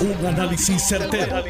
[0.00, 1.44] Un análisis certero,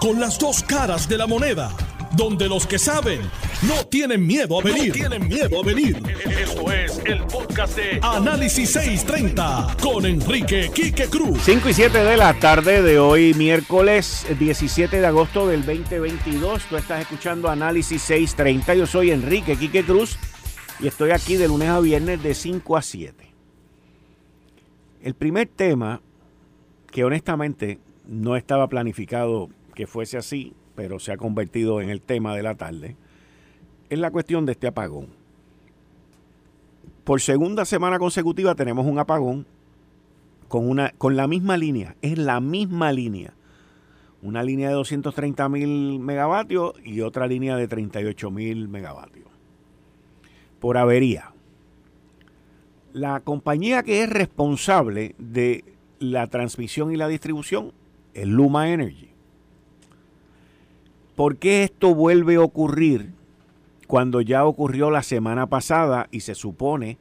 [0.00, 1.70] Con las dos caras de la moneda.
[2.16, 3.20] Donde los que saben
[3.62, 4.92] no tienen miedo a venir.
[4.92, 6.02] tienen miedo a venir.
[6.40, 11.38] Esto es el podcast de Análisis 630 con Enrique Quique Cruz.
[11.44, 16.64] 5 y 7 de la tarde de hoy, miércoles 17 de agosto del 2022.
[16.64, 18.74] Tú estás escuchando Análisis 630.
[18.74, 20.18] Yo soy Enrique Quique Cruz
[20.80, 23.32] y estoy aquí de lunes a viernes de 5 a 7.
[25.04, 26.00] El primer tema
[26.92, 32.36] que honestamente no estaba planificado que fuese así, pero se ha convertido en el tema
[32.36, 32.96] de la tarde,
[33.88, 35.08] es la cuestión de este apagón.
[37.02, 39.46] Por segunda semana consecutiva tenemos un apagón
[40.48, 43.34] con, una, con la misma línea, es la misma línea.
[44.20, 49.26] Una línea de 230 mil megavatios y otra línea de 38 mil megavatios.
[50.60, 51.32] Por avería.
[52.92, 55.71] La compañía que es responsable de
[56.02, 57.72] la transmisión y la distribución
[58.12, 59.10] es Luma Energy.
[61.14, 63.12] ¿Por qué esto vuelve a ocurrir
[63.86, 66.98] cuando ya ocurrió la semana pasada y se supone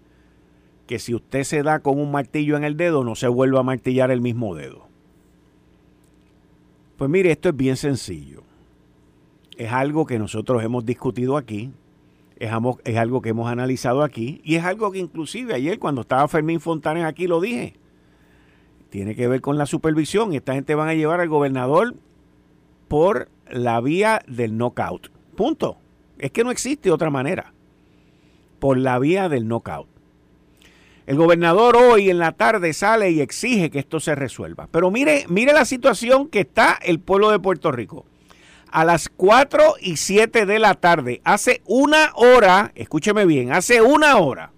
[0.85, 3.63] que si usted se da con un martillo en el dedo no se vuelve a
[3.63, 4.87] martillar el mismo dedo?
[6.97, 8.43] Pues mire, esto es bien sencillo.
[9.57, 11.71] Es algo que nosotros hemos discutido aquí,
[12.37, 12.51] es,
[12.83, 16.59] es algo que hemos analizado aquí y es algo que inclusive ayer cuando estaba Fermín
[16.59, 17.81] Fontanes aquí lo dije
[18.91, 20.33] tiene que ver con la supervisión.
[20.33, 21.95] y Esta gente van a llevar al gobernador
[22.89, 25.09] por la vía del knockout.
[25.35, 25.77] Punto.
[26.19, 27.53] Es que no existe otra manera.
[28.59, 29.87] Por la vía del knockout.
[31.07, 34.67] El gobernador hoy en la tarde sale y exige que esto se resuelva.
[34.69, 38.05] Pero mire, mire la situación que está el pueblo de Puerto Rico.
[38.71, 44.17] A las 4 y 7 de la tarde, hace una hora, escúcheme bien, hace una
[44.17, 44.50] hora,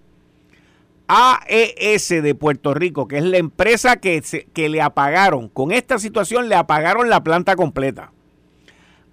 [1.08, 6.48] AES de Puerto Rico, que es la empresa que, que le apagaron, con esta situación
[6.48, 8.12] le apagaron la planta completa.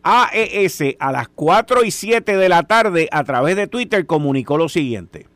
[0.04, 4.70] AES a las 4 y 7 de la tarde a través de Twitter comunicó lo
[4.70, 5.28] siguiente.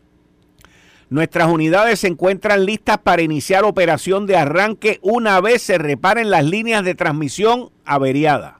[1.09, 6.45] Nuestras unidades se encuentran listas para iniciar operación de arranque una vez se reparen las
[6.45, 8.55] líneas de transmisión averiadas.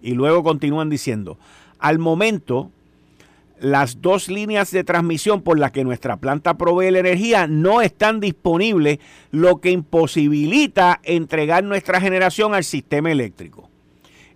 [0.00, 1.38] Y luego continúan diciendo,
[1.78, 2.70] al momento
[3.60, 8.20] las dos líneas de transmisión por las que nuestra planta provee la energía no están
[8.20, 8.98] disponibles,
[9.30, 13.68] lo que imposibilita entregar nuestra generación al sistema eléctrico.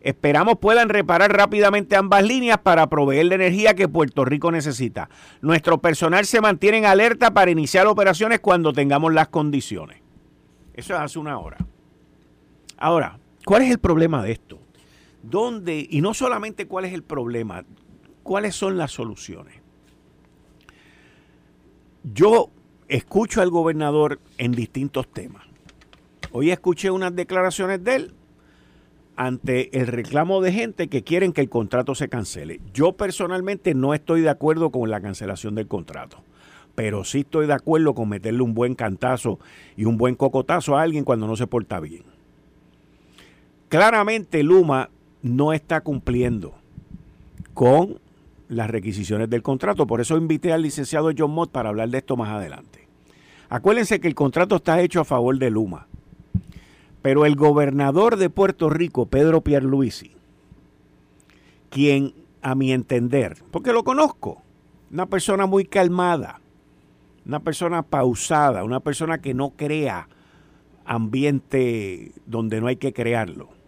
[0.00, 5.08] Esperamos puedan reparar rápidamente ambas líneas para proveer la energía que Puerto Rico necesita.
[5.40, 9.98] Nuestro personal se mantiene en alerta para iniciar operaciones cuando tengamos las condiciones.
[10.74, 11.58] Eso es hace una hora.
[12.78, 14.58] Ahora, ¿cuál es el problema de esto?
[15.22, 15.86] ¿Dónde?
[15.88, 17.64] Y no solamente cuál es el problema,
[18.22, 19.54] ¿Cuáles son las soluciones?
[22.04, 22.50] Yo
[22.88, 25.44] escucho al gobernador en distintos temas.
[26.32, 28.14] Hoy escuché unas declaraciones de él
[29.16, 32.60] ante el reclamo de gente que quieren que el contrato se cancele.
[32.72, 36.18] Yo personalmente no estoy de acuerdo con la cancelación del contrato,
[36.74, 39.38] pero sí estoy de acuerdo con meterle un buen cantazo
[39.76, 42.04] y un buen cocotazo a alguien cuando no se porta bien.
[43.68, 44.90] Claramente Luma
[45.22, 46.54] no está cumpliendo
[47.54, 48.01] con
[48.52, 49.86] las requisiciones del contrato.
[49.86, 52.86] Por eso invité al licenciado John Mott para hablar de esto más adelante.
[53.48, 55.86] Acuérdense que el contrato está hecho a favor de Luma.
[57.00, 60.12] Pero el gobernador de Puerto Rico, Pedro Pierluisi,
[61.70, 64.42] quien a mi entender, porque lo conozco,
[64.90, 66.40] una persona muy calmada,
[67.26, 70.08] una persona pausada, una persona que no crea
[70.84, 73.61] ambiente donde no hay que crearlo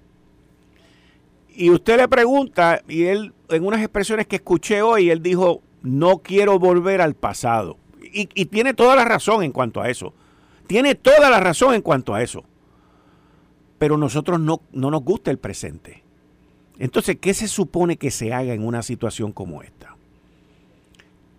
[1.56, 6.18] y usted le pregunta, y él, en unas expresiones que escuché hoy, él dijo, no
[6.18, 7.78] quiero volver al pasado.
[8.02, 10.14] Y, tiene toda la razón en cuanto a eso.
[10.66, 12.44] Tiene toda la razón en cuanto a eso.
[13.78, 16.02] Pero nosotros no, no nos gusta el presente.
[16.78, 19.96] Entonces, ¿qué se supone que se haga en una situación como esta?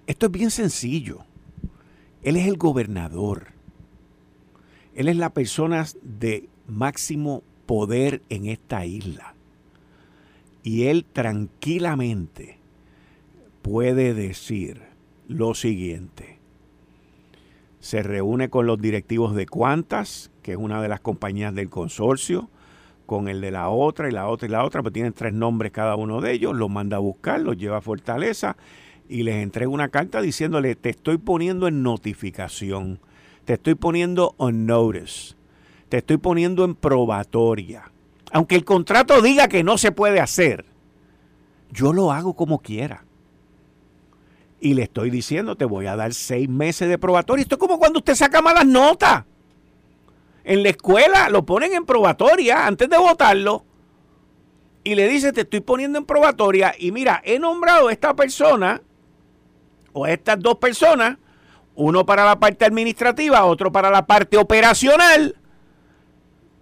[0.06, 1.20] Esto es bien sencillo.
[2.24, 3.48] Él es el gobernador.
[4.96, 9.35] Él es la persona de máximo poder en esta isla
[10.65, 12.57] y él tranquilamente
[13.62, 14.81] puede decir
[15.27, 16.39] lo siguiente.
[17.79, 22.50] Se reúne con los directivos de Cuantas, que es una de las compañías del consorcio,
[23.06, 25.71] con el de la otra y la otra y la otra, pero tienen tres nombres
[25.71, 28.57] cada uno de ellos, los manda a buscar, los lleva a Fortaleza
[29.07, 33.00] y les entrega una carta diciéndole, te estoy poniendo en notificación,
[33.45, 35.35] te estoy poniendo on notice,
[35.89, 37.91] te estoy poniendo en probatoria
[38.36, 40.66] aunque el contrato diga que no se puede hacer,
[41.72, 43.06] yo lo hago como quiera.
[44.60, 47.44] Y le estoy diciendo, te voy a dar seis meses de probatoria.
[47.44, 49.24] Esto es como cuando usted saca malas notas.
[50.44, 53.64] en la escuela, lo ponen en probatoria antes de votarlo.
[54.84, 56.76] Y le dice, te estoy poniendo en probatoria.
[56.78, 58.82] Y mira, he nombrado a esta persona,
[59.94, 61.20] o a estas dos personas,
[61.74, 65.38] uno para la parte administrativa, otro para la parte operacional,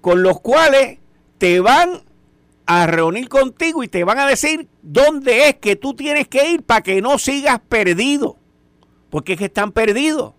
[0.02, 1.00] con los cuales
[1.44, 2.00] te van
[2.66, 6.64] a reunir contigo y te van a decir dónde es que tú tienes que ir
[6.64, 8.38] para que no sigas perdido.
[9.10, 10.36] Porque es que están perdidos.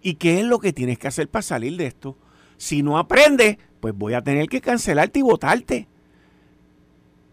[0.00, 2.16] ¿Y qué es lo que tienes que hacer para salir de esto?
[2.56, 5.88] Si no aprendes, pues voy a tener que cancelarte y votarte.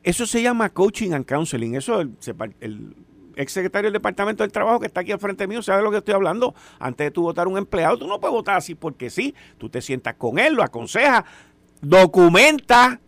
[0.01, 1.75] Eso se llama coaching and counseling.
[1.75, 2.15] Eso el,
[2.59, 2.95] el
[3.39, 5.91] ex secretario del Departamento del Trabajo que está aquí al frente mío sabe de lo
[5.91, 6.53] que estoy hablando.
[6.79, 9.33] Antes de tú votar un empleado, tú no puedes votar así porque sí.
[9.57, 11.23] Tú te sientas con él, lo aconsejas,
[11.81, 12.99] documenta,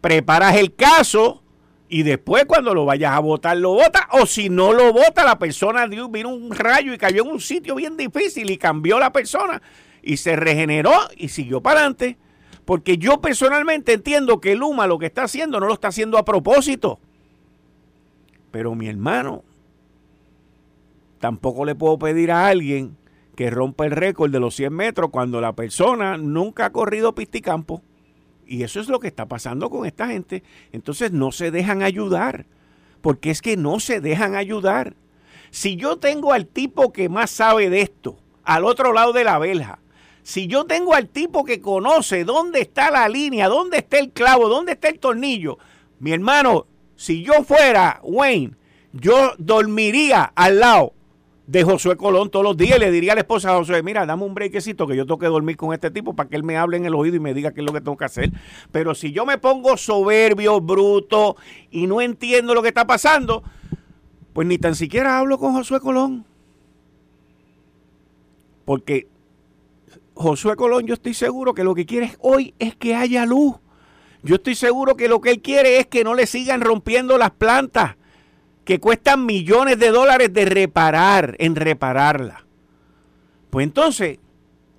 [0.00, 1.42] preparas el caso
[1.88, 5.38] y después cuando lo vayas a votar lo vota o si no lo vota la
[5.38, 9.62] persona vino un rayo y cayó en un sitio bien difícil y cambió la persona
[10.02, 12.16] y se regeneró y siguió para adelante.
[12.64, 16.24] Porque yo personalmente entiendo que Luma lo que está haciendo no lo está haciendo a
[16.24, 16.98] propósito.
[18.50, 19.42] Pero mi hermano,
[21.18, 22.96] tampoco le puedo pedir a alguien
[23.38, 27.84] que rompa el récord de los 100 metros cuando la persona nunca ha corrido pisticampo.
[28.44, 30.42] Y eso es lo que está pasando con esta gente.
[30.72, 32.46] Entonces no se dejan ayudar,
[33.00, 34.96] porque es que no se dejan ayudar.
[35.52, 39.38] Si yo tengo al tipo que más sabe de esto, al otro lado de la
[39.38, 39.78] verja,
[40.24, 44.48] si yo tengo al tipo que conoce dónde está la línea, dónde está el clavo,
[44.48, 45.58] dónde está el tornillo,
[46.00, 48.56] mi hermano, si yo fuera Wayne,
[48.92, 50.94] yo dormiría al lado
[51.48, 54.22] de Josué Colón todos los días y le diría a la esposa Josué, mira, dame
[54.22, 56.76] un brequecito que yo tengo que dormir con este tipo para que él me hable
[56.76, 58.30] en el oído y me diga qué es lo que tengo que hacer.
[58.70, 61.36] Pero si yo me pongo soberbio, bruto
[61.70, 63.42] y no entiendo lo que está pasando,
[64.34, 66.26] pues ni tan siquiera hablo con Josué Colón.
[68.66, 69.08] Porque
[70.12, 73.56] Josué Colón yo estoy seguro que lo que quiere hoy es que haya luz.
[74.22, 77.30] Yo estoy seguro que lo que él quiere es que no le sigan rompiendo las
[77.30, 77.96] plantas
[78.68, 82.44] que cuestan millones de dólares de reparar, en repararla.
[83.48, 84.18] Pues entonces,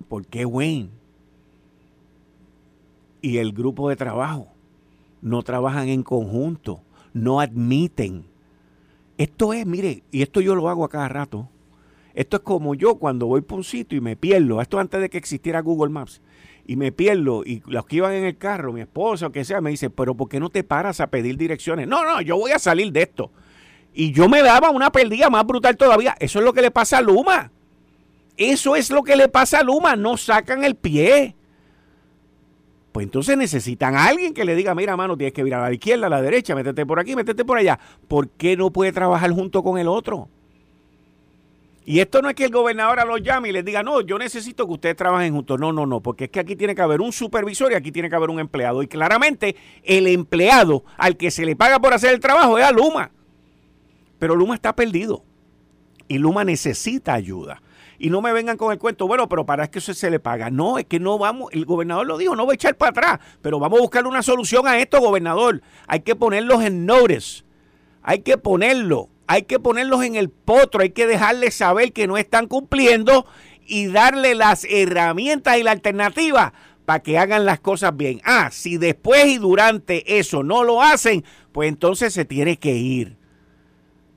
[0.06, 0.90] ¿por qué Wayne
[3.20, 4.46] y el grupo de trabajo
[5.22, 6.82] no trabajan en conjunto?
[7.12, 8.26] No admiten.
[9.18, 11.48] Esto es, mire, y esto yo lo hago a cada rato.
[12.14, 14.60] Esto es como yo cuando voy por un sitio y me pierdo.
[14.60, 16.22] Esto antes de que existiera Google Maps.
[16.64, 17.42] Y me pierdo.
[17.44, 20.14] Y los que iban en el carro, mi esposa o que sea, me dice, pero
[20.14, 21.88] ¿por qué no te paras a pedir direcciones?
[21.88, 23.32] No, no, yo voy a salir de esto.
[23.92, 26.14] Y yo me daba una perdida más brutal todavía.
[26.20, 27.50] Eso es lo que le pasa a Luma.
[28.36, 29.96] Eso es lo que le pasa a Luma.
[29.96, 31.34] No sacan el pie.
[32.92, 35.74] Pues entonces necesitan a alguien que le diga, mira, mano, tienes que virar a la
[35.74, 37.78] izquierda, a la derecha, métete por aquí, métete por allá.
[38.08, 40.28] ¿Por qué no puede trabajar junto con el otro?
[41.84, 44.66] Y esto no es que el gobernador lo llame y les diga, no, yo necesito
[44.66, 45.58] que ustedes trabajen juntos.
[45.58, 48.10] No, no, no, porque es que aquí tiene que haber un supervisor y aquí tiene
[48.10, 48.82] que haber un empleado.
[48.82, 52.72] Y claramente el empleado al que se le paga por hacer el trabajo es a
[52.72, 53.10] Luma.
[54.20, 55.24] Pero Luma está perdido
[56.06, 57.62] y Luma necesita ayuda.
[57.98, 60.50] Y no me vengan con el cuento, bueno, pero para que eso se le paga.
[60.50, 63.20] No, es que no vamos, el gobernador lo dijo, no voy a echar para atrás,
[63.42, 65.62] pero vamos a buscar una solución a esto, gobernador.
[65.86, 67.44] Hay que ponerlos en notice,
[68.02, 72.18] hay que ponerlo, hay que ponerlos en el potro, hay que dejarles saber que no
[72.18, 73.26] están cumpliendo
[73.66, 76.52] y darle las herramientas y la alternativa
[76.84, 78.20] para que hagan las cosas bien.
[78.24, 83.19] Ah, si después y durante eso no lo hacen, pues entonces se tiene que ir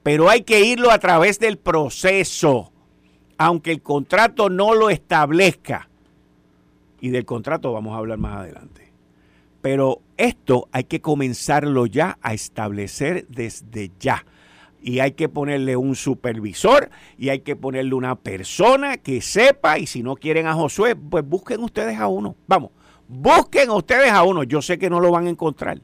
[0.04, 2.72] pero hay que irlo a través del proceso,
[3.38, 5.90] aunque el contrato no lo establezca.
[7.00, 8.92] Y del contrato vamos a hablar más adelante.
[9.62, 14.26] Pero esto hay que comenzarlo ya a establecer desde ya.
[14.82, 19.80] Y hay que ponerle un supervisor y hay que ponerle una persona que sepa.
[19.80, 22.36] Y si no quieren a Josué, pues busquen ustedes a uno.
[22.48, 22.72] Vamos,
[23.08, 24.44] busquen ustedes a uno.
[24.44, 25.80] Yo sé que no lo van a encontrar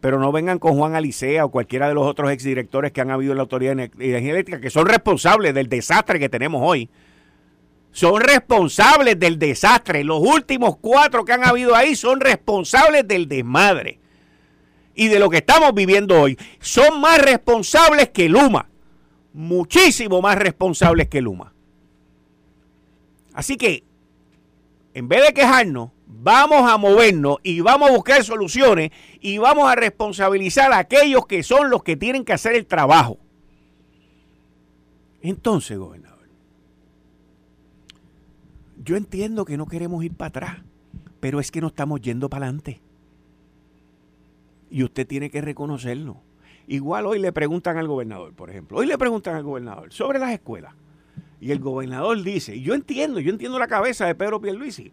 [0.00, 3.32] pero no vengan con Juan Alicea o cualquiera de los otros exdirectores que han habido
[3.32, 6.88] en la Autoridad de Energía Eléctrica, que son responsables del desastre que tenemos hoy.
[7.90, 10.04] Son responsables del desastre.
[10.04, 13.98] Los últimos cuatro que han habido ahí son responsables del desmadre.
[14.94, 16.38] Y de lo que estamos viviendo hoy.
[16.60, 18.68] Son más responsables que Luma.
[19.32, 21.54] Muchísimo más responsables que Luma.
[23.32, 23.84] Así que,
[24.94, 29.76] en vez de quejarnos, vamos a movernos y vamos a buscar soluciones y vamos a
[29.76, 33.18] responsabilizar a aquellos que son los que tienen que hacer el trabajo.
[35.20, 36.28] Entonces, gobernador,
[38.82, 40.56] yo entiendo que no queremos ir para atrás,
[41.20, 42.80] pero es que no estamos yendo para adelante.
[44.70, 46.22] Y usted tiene que reconocerlo.
[46.66, 50.32] Igual hoy le preguntan al gobernador, por ejemplo, hoy le preguntan al gobernador sobre las
[50.32, 50.74] escuelas.
[51.40, 54.92] Y el gobernador dice, y yo entiendo, yo entiendo la cabeza de Pedro Pierluisi.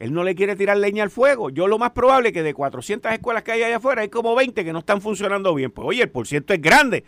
[0.00, 1.50] Él no le quiere tirar leña al fuego.
[1.50, 4.34] Yo lo más probable es que de 400 escuelas que hay allá afuera hay como
[4.34, 5.70] 20 que no están funcionando bien.
[5.70, 7.04] Pues oye, el porciento es grande.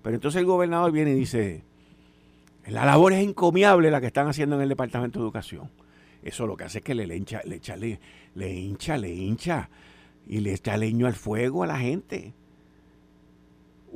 [0.00, 1.64] Pero entonces el gobernador viene y dice,
[2.66, 5.68] la labor es encomiable la que están haciendo en el Departamento de Educación.
[6.22, 7.98] Eso lo que hace es que le, hincha, le, echa, le,
[8.36, 9.68] le hincha, le hincha
[10.28, 12.32] y le echa leño al fuego a la gente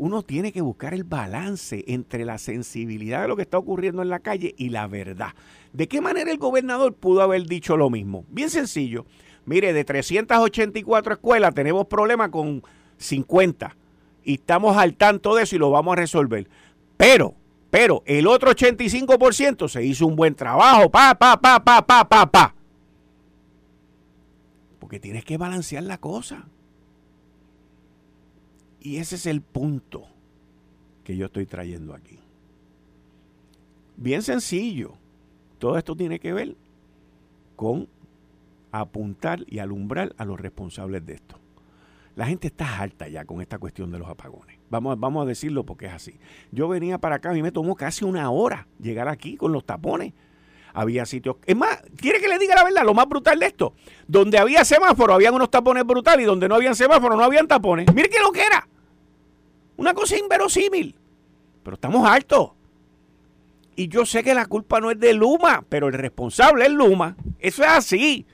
[0.00, 4.08] uno tiene que buscar el balance entre la sensibilidad de lo que está ocurriendo en
[4.08, 5.34] la calle y la verdad.
[5.72, 8.24] ¿De qué manera el gobernador pudo haber dicho lo mismo?
[8.28, 9.06] Bien sencillo.
[9.44, 12.62] Mire, de 384 escuelas tenemos problemas con
[12.98, 13.76] 50
[14.24, 16.48] y estamos al tanto de eso y lo vamos a resolver.
[16.96, 17.34] Pero,
[17.70, 22.30] pero el otro 85% se hizo un buen trabajo, pa, pa, pa, pa, pa, pa,
[22.30, 22.54] pa.
[24.78, 26.48] Porque tienes que balancear la cosa.
[28.80, 30.06] Y ese es el punto
[31.04, 32.18] que yo estoy trayendo aquí.
[33.96, 34.99] Bien sencillo.
[35.60, 36.56] Todo esto tiene que ver
[37.54, 37.86] con
[38.72, 41.36] apuntar y alumbrar a los responsables de esto.
[42.16, 44.58] La gente está alta ya con esta cuestión de los apagones.
[44.70, 46.18] Vamos, vamos a decirlo porque es así.
[46.50, 49.64] Yo venía para acá, a mí me tomó casi una hora llegar aquí con los
[49.64, 50.14] tapones.
[50.72, 51.36] Había sitios.
[51.44, 52.84] Es más, ¿quiere que le diga la verdad?
[52.84, 53.74] Lo más brutal de esto.
[54.08, 57.92] Donde había semáforo, habían unos tapones brutales y donde no habían semáforo, no habían tapones.
[57.92, 58.66] Mire qué lo que era.
[59.76, 60.96] Una cosa inverosímil.
[61.62, 62.52] Pero estamos altos.
[63.76, 67.16] Y yo sé que la culpa no es de Luma, pero el responsable es Luma.
[67.38, 68.26] Eso es así.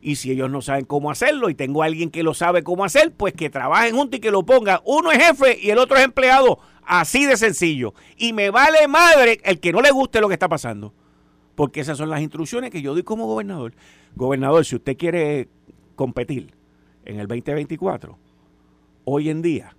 [0.00, 2.84] Y si ellos no saben cómo hacerlo y tengo a alguien que lo sabe cómo
[2.84, 4.80] hacer, pues que trabajen juntos y que lo pongan.
[4.84, 6.58] Uno es jefe y el otro es empleado.
[6.86, 7.94] Así de sencillo.
[8.16, 10.92] Y me vale madre el que no le guste lo que está pasando.
[11.54, 13.72] Porque esas son las instrucciones que yo doy como gobernador.
[14.14, 15.48] Gobernador, si usted quiere
[15.96, 16.54] competir
[17.04, 18.18] en el 2024,
[19.04, 19.76] hoy en día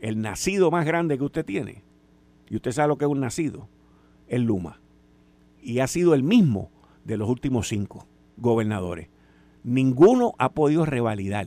[0.00, 1.82] el nacido más grande que usted tiene,
[2.50, 3.68] y usted sabe lo que es un nacido,
[4.28, 4.80] es Luma.
[5.62, 6.70] Y ha sido el mismo
[7.04, 9.08] de los últimos cinco gobernadores.
[9.64, 11.46] Ninguno ha podido revalidar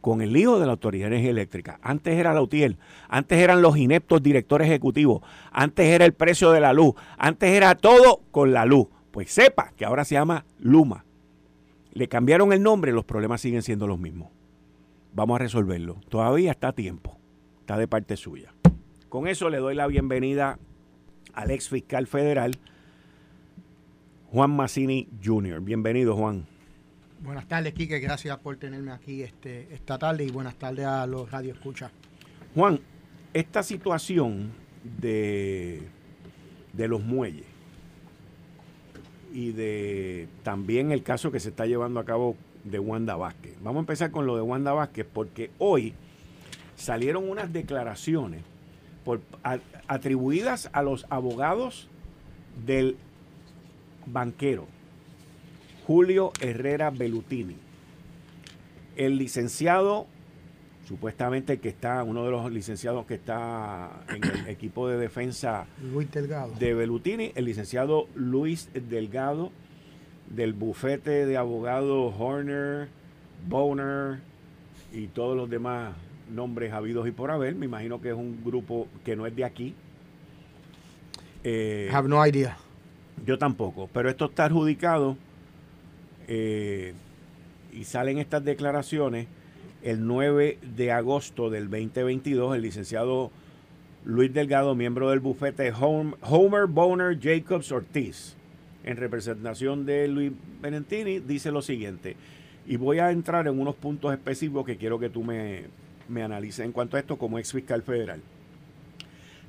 [0.00, 1.78] con el hijo de la Autoridad Eléctrica.
[1.82, 6.60] Antes era la UTIEL, antes eran los ineptos directores ejecutivos, antes era el precio de
[6.60, 8.88] la luz, antes era todo con la luz.
[9.10, 11.04] Pues sepa que ahora se llama Luma.
[11.92, 14.28] Le cambiaron el nombre, los problemas siguen siendo los mismos.
[15.14, 15.96] Vamos a resolverlo.
[16.08, 17.18] Todavía está a tiempo
[17.68, 18.54] está de parte suya.
[19.08, 20.58] Con eso le doy la bienvenida
[21.32, 22.58] al ex fiscal federal,
[24.30, 25.62] Juan Massini Jr.
[25.62, 26.46] Bienvenido, Juan.
[27.20, 28.00] Buenas tardes, Quique.
[28.00, 31.90] Gracias por tenerme aquí este, esta tarde y buenas tardes a los Radio Escucha.
[32.54, 32.80] Juan,
[33.32, 34.52] esta situación
[35.00, 35.80] de,
[36.74, 37.46] de los muelles
[39.32, 43.54] y de también el caso que se está llevando a cabo de Wanda Vázquez.
[43.62, 45.94] Vamos a empezar con lo de Wanda Vázquez porque hoy
[46.76, 48.42] salieron unas declaraciones
[49.86, 51.88] atribuidas a los abogados
[52.66, 52.96] del
[54.06, 54.66] banquero
[55.88, 57.56] Julio Herrera Belutini.
[58.94, 60.06] El licenciado,
[60.86, 66.10] supuestamente que está, uno de los licenciados que está en el equipo de defensa Luis
[66.10, 66.52] Delgado.
[66.58, 69.50] de Belutini, el licenciado Luis Delgado,
[70.28, 72.88] del bufete de abogados Horner,
[73.48, 74.18] Boner
[74.92, 75.94] y todos los demás
[76.30, 77.54] nombres habidos y por haber.
[77.54, 79.74] Me imagino que es un grupo que no es de aquí.
[81.44, 82.56] Eh, have no idea.
[83.26, 85.16] Yo tampoco, pero esto está adjudicado
[86.28, 86.94] eh,
[87.72, 89.26] y salen estas declaraciones
[89.82, 92.56] el 9 de agosto del 2022.
[92.56, 93.30] El licenciado
[94.04, 98.36] Luis Delgado, miembro del bufete Homer Boner Jacobs Ortiz,
[98.84, 102.16] en representación de Luis Benentini, dice lo siguiente.
[102.66, 105.64] Y voy a entrar en unos puntos específicos que quiero que tú me,
[106.08, 108.20] me analice en cuanto a esto como ex fiscal federal.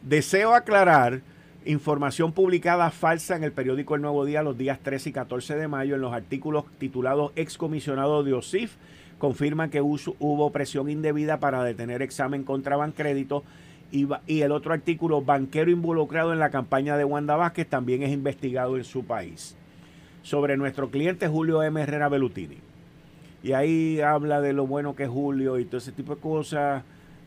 [0.02, 1.22] Deseo aclarar
[1.66, 5.68] información publicada falsa en el periódico El Nuevo Día los días 13 y 14 de
[5.68, 8.76] mayo en los artículos titulados Excomisionado de OSIF
[9.18, 13.44] confirma que hubo presión indebida para detener examen contra Bancrédito
[13.92, 14.08] y,
[14.42, 18.84] el otro artículo Banquero involucrado en la campaña de Wanda Vázquez también es investigado en
[18.84, 19.56] su país.
[20.22, 21.82] Sobre nuestro cliente Julio M.
[21.82, 22.69] Herrera Belutini
[23.44, 26.84] y ahí habla de lo bueno que es Julio y todo ese tipo de cosas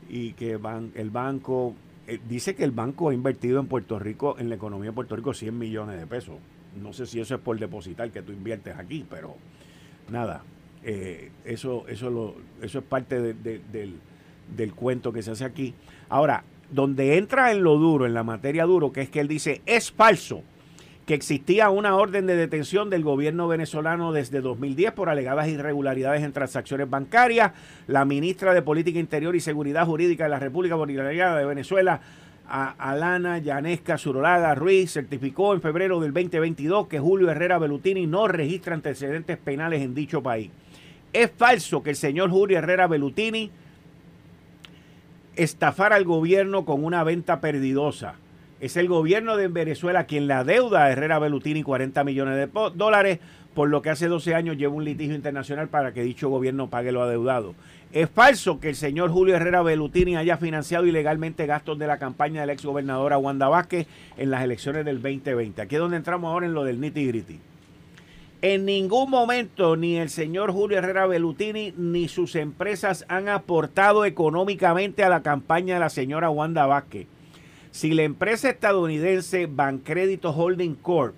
[0.09, 0.53] y que
[0.95, 1.75] el banco
[2.07, 5.17] eh, dice que el banco ha invertido en Puerto Rico, en la economía de Puerto
[5.17, 6.35] Rico, 100 millones de pesos.
[6.81, 9.37] No sé si eso es por depositar que tú inviertes aquí, pero
[10.11, 10.43] nada,
[10.83, 15.75] eh, eso, eso, lo, eso es parte del cuento que se hace aquí.
[16.09, 19.63] Ahora, donde entra en lo duro, en la materia duro, que es que él dice,
[19.67, 20.43] es falso
[21.07, 26.33] que existía una orden de detención del gobierno venezolano desde 2010 por alegadas irregularidades en
[26.33, 27.53] transacciones bancarias.
[27.87, 32.01] La ministra de Política Interior y Seguridad Jurídica de la República Bolivariana de Venezuela
[32.49, 38.75] Alana Yanesca Surolaga Ruiz certificó en febrero del 2022 que Julio Herrera Belutini no registra
[38.75, 40.51] antecedentes penales en dicho país.
[41.13, 43.51] Es falso que el señor Julio Herrera Belutini
[45.35, 48.15] estafara al gobierno con una venta perdidosa.
[48.63, 53.19] Es el gobierno de Venezuela quien la deuda a Herrera Belutini 40 millones de dólares,
[53.55, 56.93] por lo que hace 12 años lleva un litigio internacional para que dicho gobierno pague
[56.93, 57.57] lo adeudado.
[57.91, 62.43] Es falso que el señor Julio Herrera Belutini haya financiado ilegalmente gastos de la campaña
[62.43, 65.61] de la exgobernadora Wanda Vázquez en las elecciones del 2020.
[65.61, 67.41] Aquí es donde entramos ahora en lo del nitty gritty.
[68.43, 75.03] En ningún momento ni el señor Julio Herrera Belutini ni sus empresas han aportado económicamente
[75.03, 77.09] a la campaña de la señora Wanda Vázquez.
[77.73, 81.15] Si la empresa estadounidense Bancrédito Holding Corp,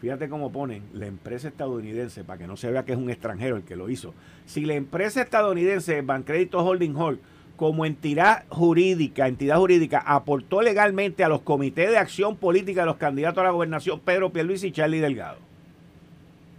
[0.00, 3.56] fíjate cómo ponen, la empresa estadounidense, para que no se vea que es un extranjero
[3.56, 4.12] el que lo hizo,
[4.46, 7.20] si la empresa estadounidense Bancrédito Holding Corp
[7.56, 12.96] como entidad jurídica, entidad jurídica, aportó legalmente a los comités de acción política de los
[12.96, 15.38] candidatos a la gobernación Pedro Pierluisi y Charlie Delgado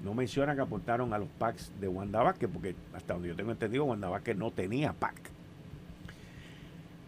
[0.04, 3.52] no menciona que aportaron a los PACs de Wanda Vázquez, porque hasta donde yo tengo
[3.52, 5.14] entendido, Wanda Vázquez no tenía PAC.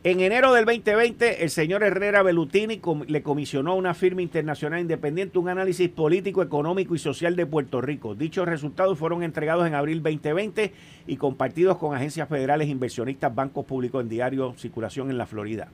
[0.05, 5.39] En enero del 2020, el señor Herrera Belutini le comisionó a una firma internacional independiente
[5.39, 8.13] un análisis político, económico y social de Puerto Rico.
[8.13, 10.73] Dichos resultados fueron entregados en abril 2020
[11.07, 15.69] y compartidos con agencias federales, inversionistas, bancos públicos en diario circulación en la Florida.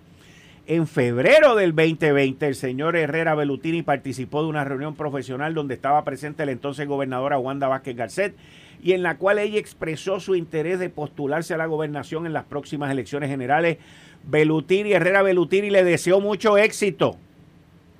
[0.67, 6.03] En febrero del 2020, el señor Herrera Belutini participó de una reunión profesional donde estaba
[6.03, 8.35] presente la entonces gobernadora Wanda Vázquez Garcet
[8.81, 12.45] y en la cual ella expresó su interés de postularse a la gobernación en las
[12.45, 13.77] próximas elecciones generales.
[14.23, 17.17] Belutini, Herrera Belutini le deseó mucho éxito.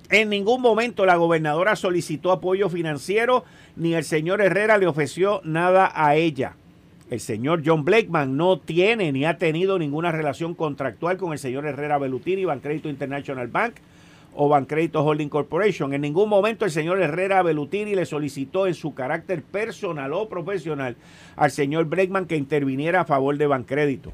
[0.09, 3.45] En ningún momento la gobernadora solicitó apoyo financiero
[3.75, 6.55] ni el señor Herrera le ofreció nada a ella
[7.09, 11.65] el señor John Blakeman no tiene ni ha tenido ninguna relación contractual con el señor
[11.65, 13.75] Herrera Belutini, Bancrédito International Bank
[14.35, 15.93] o Bancrédito Holding Corporation.
[15.93, 20.95] En ningún momento el señor Herrera Belutini le solicitó en su carácter personal o profesional
[21.35, 24.13] al señor Blakeman que interviniera a favor de Bancrédito.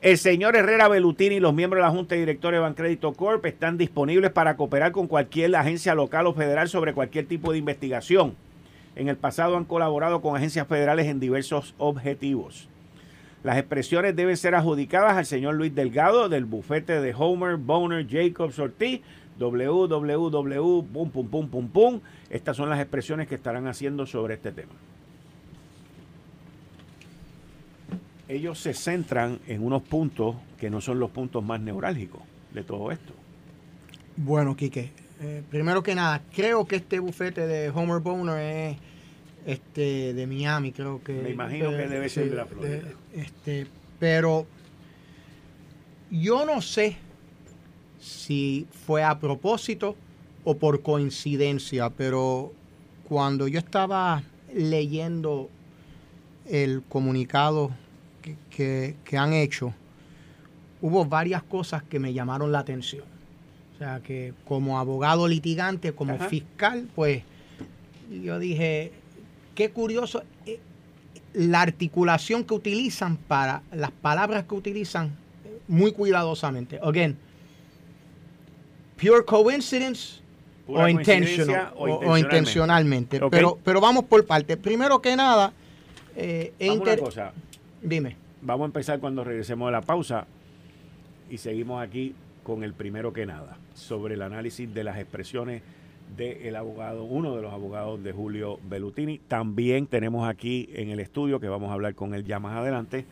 [0.00, 3.44] El señor Herrera Belutini y los miembros de la Junta de Directores de Bancrédito Corp
[3.46, 8.36] están disponibles para cooperar con cualquier agencia local o federal sobre cualquier tipo de investigación
[8.98, 12.68] en el pasado han colaborado con agencias federales en diversos objetivos.
[13.44, 18.58] Las expresiones deben ser adjudicadas al señor Luis Delgado del bufete de Homer, Boner, Jacobs,
[18.58, 19.00] Ortiz,
[19.38, 20.82] www.
[20.92, 22.00] Pum, pum, pum, pum, pum.
[22.28, 24.72] Estas son las expresiones que estarán haciendo sobre este tema.
[28.28, 32.92] Ellos se centran en unos puntos que no son los puntos más neurálgicos de todo
[32.92, 33.14] esto.
[34.16, 38.76] Bueno, Quique, eh, primero que nada, creo que este bufete de Homer Boner es
[39.46, 41.12] este, de Miami, creo que.
[41.12, 42.82] Me imagino que debe ser de la Florida.
[43.14, 43.66] este,
[43.98, 44.46] pero
[46.10, 46.96] yo no sé
[47.98, 49.96] si fue a propósito
[50.44, 52.52] o por coincidencia, pero
[53.08, 54.22] cuando yo estaba
[54.54, 55.48] leyendo
[56.46, 57.70] el comunicado
[58.50, 59.72] que, han hecho,
[60.80, 63.04] hubo varias cosas que me llamaron la atención.
[63.74, 67.22] O sea, que como abogado litigante, como fiscal, pues
[68.10, 68.92] yo dije,
[69.54, 70.58] qué curioso eh,
[71.32, 75.16] la articulación que utilizan para las palabras que utilizan
[75.68, 76.80] muy cuidadosamente.
[76.82, 77.16] Again,
[78.96, 80.20] pure coincidence
[80.66, 83.20] o, intentional, o, intencionalmente.
[83.30, 84.56] Pero, pero vamos por parte.
[84.56, 85.52] Primero que nada,
[86.16, 87.32] eh, una cosa.
[87.82, 88.16] Dime.
[88.42, 90.26] Vamos a empezar cuando regresemos de la pausa
[91.30, 95.62] y seguimos aquí con el primero que nada, sobre el análisis de las expresiones
[96.16, 99.18] del abogado, uno de los abogados de Julio Belutini.
[99.18, 103.04] También tenemos aquí en el estudio, que vamos a hablar con él ya más adelante,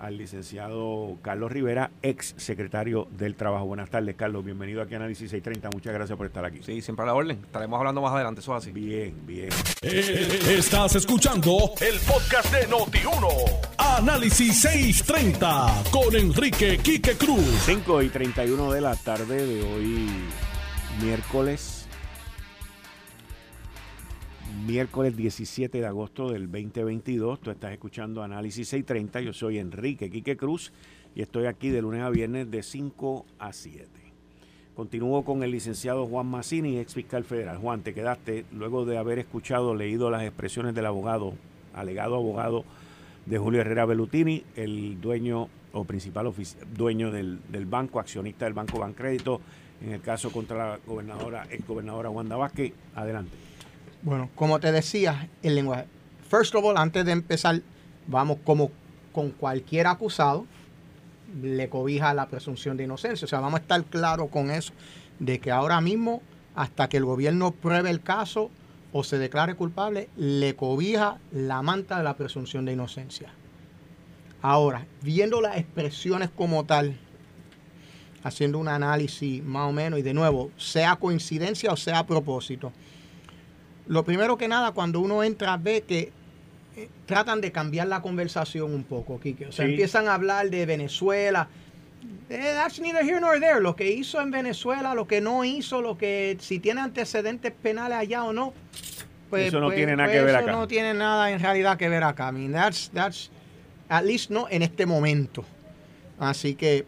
[0.00, 3.66] al licenciado Carlos Rivera, ex secretario del Trabajo.
[3.66, 4.44] Buenas tardes, Carlos.
[4.44, 5.70] Bienvenido aquí a Análisis 630.
[5.70, 6.60] Muchas gracias por estar aquí.
[6.62, 7.38] Sí, siempre a la orden.
[7.44, 8.72] Estaremos hablando más adelante, eso es así.
[8.72, 9.48] Bien, bien.
[9.82, 13.28] Eh, estás escuchando el podcast de Noti1.
[13.78, 17.62] Análisis 630 con Enrique Quique Cruz.
[17.66, 20.08] 5 y 31 de la tarde de hoy,
[21.02, 21.77] miércoles
[24.68, 27.40] miércoles 17 de agosto del 2022.
[27.40, 29.22] Tú estás escuchando Análisis 630.
[29.22, 30.72] Yo soy Enrique Quique Cruz
[31.14, 33.88] y estoy aquí de lunes a viernes de 5 a 7.
[34.76, 37.56] Continúo con el licenciado Juan Massini, ex fiscal federal.
[37.56, 41.32] Juan, te quedaste luego de haber escuchado, leído las expresiones del abogado,
[41.72, 42.66] alegado abogado
[43.24, 46.30] de Julio Herrera Belutini, el dueño o principal
[46.76, 49.40] dueño del, banco, accionista del Banco Bancrédito,
[49.80, 52.74] en el caso contra la gobernadora, ex gobernadora Wanda Vázquez.
[52.94, 53.47] Adelante.
[54.02, 55.86] Bueno, como te decía, el lenguaje.
[56.28, 57.62] First of all, antes de empezar,
[58.06, 58.70] vamos como
[59.12, 60.46] con cualquier acusado,
[61.42, 63.24] le cobija la presunción de inocencia.
[63.24, 64.72] O sea, vamos a estar claros con eso,
[65.18, 66.22] de que ahora mismo,
[66.54, 68.50] hasta que el gobierno pruebe el caso
[68.92, 73.30] o se declare culpable, le cobija la manta de la presunción de inocencia.
[74.40, 76.96] Ahora, viendo las expresiones como tal,
[78.22, 82.72] haciendo un análisis más o menos, y de nuevo, sea coincidencia o sea propósito.
[83.88, 86.12] Lo primero que nada, cuando uno entra, ve que
[86.76, 89.46] eh, tratan de cambiar la conversación un poco, Kike.
[89.46, 91.48] O sea, empiezan a hablar de Venezuela.
[92.28, 93.60] Eh, that's neither here nor there.
[93.60, 97.98] Lo que hizo en Venezuela, lo que no hizo, lo que si tiene antecedentes penales
[97.98, 98.52] allá o no.
[99.30, 100.50] Pues, eso no pues, tiene nada pues que ver acá.
[100.50, 102.28] Eso no tiene nada en realidad que ver acá.
[102.28, 103.30] I mean, that's, that's,
[103.88, 105.44] at least no en este momento.
[106.18, 106.84] Así que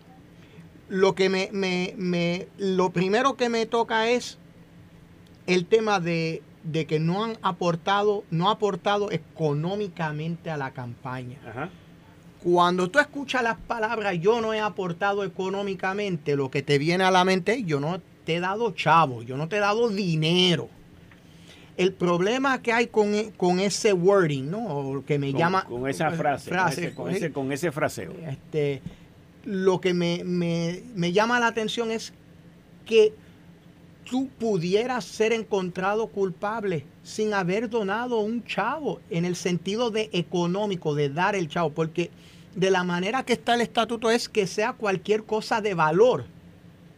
[0.88, 4.38] lo que me, me, me, lo primero que me toca es
[5.46, 11.38] el tema de, de, que no han aportado, no ha aportado económicamente a la campaña.
[12.42, 17.10] Cuando tú escuchas las palabras yo no he aportado económicamente, lo que te viene a
[17.10, 20.68] la mente es yo no te he dado chavo, yo no te he dado dinero.
[21.76, 25.02] El problema que hay con, con ese wording, ¿no?
[25.06, 25.64] que me llama...
[25.64, 26.50] Con esa frase,
[26.94, 28.12] con, ese, con, ese, fraseo.
[28.26, 28.82] Este,
[29.44, 32.12] lo que me, llama la atención es
[32.84, 33.14] que
[34.10, 40.96] tú pudieras ser encontrado culpable sin haber donado un chavo en el sentido de económico,
[40.96, 42.10] de dar el chavo, porque
[42.56, 46.24] de la manera que está el estatuto es que sea cualquier cosa de valor.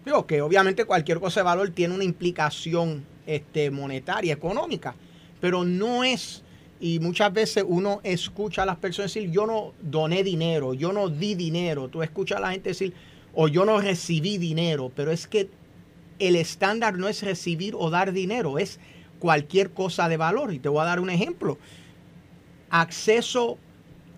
[0.06, 4.94] Digo que obviamente cualquier cosa de valor tiene una implicación este, monetaria, económica,
[5.38, 6.42] pero no es
[6.80, 11.08] y muchas veces uno escucha a las personas decir, yo no doné dinero, yo no
[11.08, 11.86] di dinero.
[11.86, 12.92] Tú escuchas a la gente decir,
[13.34, 15.48] o yo no recibí dinero, pero es que
[16.18, 18.78] el estándar no es recibir o dar dinero, es
[19.18, 20.52] cualquier cosa de valor.
[20.52, 21.58] Y te voy a dar un ejemplo.
[22.70, 23.58] Acceso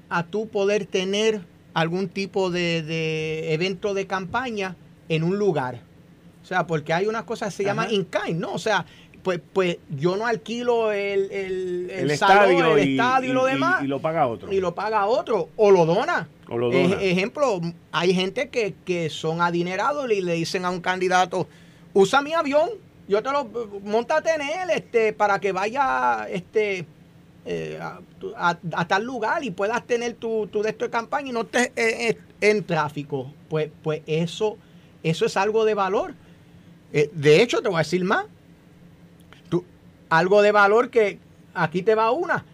[0.08, 1.42] a tu poder tener
[1.74, 4.76] algún tipo de, evento de campaña
[5.08, 5.80] en un lugar.
[6.42, 8.52] O sea, porque hay unas cosas que se llama in kind, ¿no?
[8.52, 8.86] O sea,
[9.24, 13.82] pues, pues yo no alquilo el, el, el, estadio, el estadio y, lo demás.
[13.82, 14.52] Y, lo paga otro.
[14.52, 15.48] Y lo paga otro.
[15.56, 16.28] O lo dona.
[16.48, 17.00] O lo dona.
[17.00, 21.48] ejemplo, hay gente que, son adinerados y le dicen a un candidato,
[21.94, 22.68] usa mi avión,
[23.08, 23.44] yo te lo,
[23.82, 26.86] montate en él este, para que vaya este,
[27.46, 27.80] eh,
[28.36, 31.72] a, tal lugar y puedas tener tu, tu de esto de campaña y no estés
[31.76, 33.32] en, tráfico.
[33.48, 34.58] Pues, pues eso,
[35.02, 36.14] eso es algo de valor.
[36.92, 38.26] Eh, de hecho, te voy a decir más
[40.08, 41.18] algo de valor que
[41.54, 42.44] aquí te va una.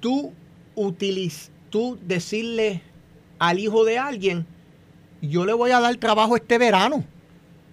[0.00, 0.32] Tú
[0.74, 2.82] utiliz, tú decirle
[3.38, 4.46] al hijo de alguien,
[5.20, 7.04] yo le voy a dar trabajo este verano.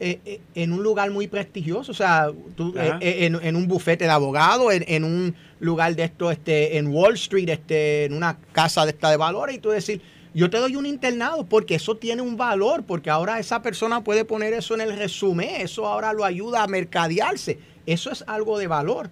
[0.01, 4.11] Eh, eh, en un lugar muy prestigioso, o sea, tú, eh, en, un bufete de
[4.11, 8.91] abogados, en, un lugar de esto, este, en Wall Street, este, en una casa de
[8.91, 10.01] esta de valores, y tú decir,
[10.33, 14.23] yo te doy un internado porque eso tiene un valor, porque ahora esa persona puede
[14.23, 17.59] poner eso en el resumen, eso ahora lo ayuda a mercadearse.
[17.85, 19.09] Eso es algo de valor.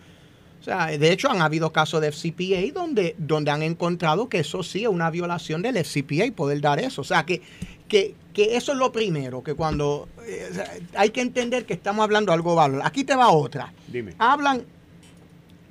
[0.60, 4.64] O sea, de hecho han habido casos de FCPA donde, donde han encontrado que eso
[4.64, 7.02] sí es una violación del FCPA poder dar eso.
[7.02, 7.42] O sea, que,
[7.88, 10.50] que, eso es lo primero, que cuando eh,
[10.96, 12.82] hay que entender que estamos hablando de algo valor.
[12.84, 13.74] Aquí te va otra.
[13.88, 14.14] Dime.
[14.18, 14.64] Hablan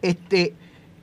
[0.03, 0.55] este,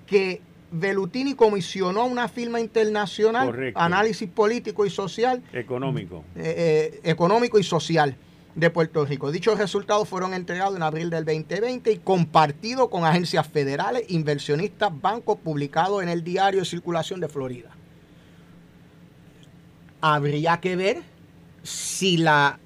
[0.05, 5.43] que Velutini comisionó una firma internacional, análisis político y social.
[5.53, 6.23] Económico.
[6.35, 8.17] Eh, eh, económico y social
[8.55, 9.31] de Puerto Rico.
[9.31, 15.37] Dichos resultados fueron entregados en abril del 2020 y compartidos con agencias federales, inversionistas, bancos,
[15.37, 17.69] publicados en el diario de circulación de Florida.
[20.01, 21.12] Habría que ver
[21.63, 22.59] si la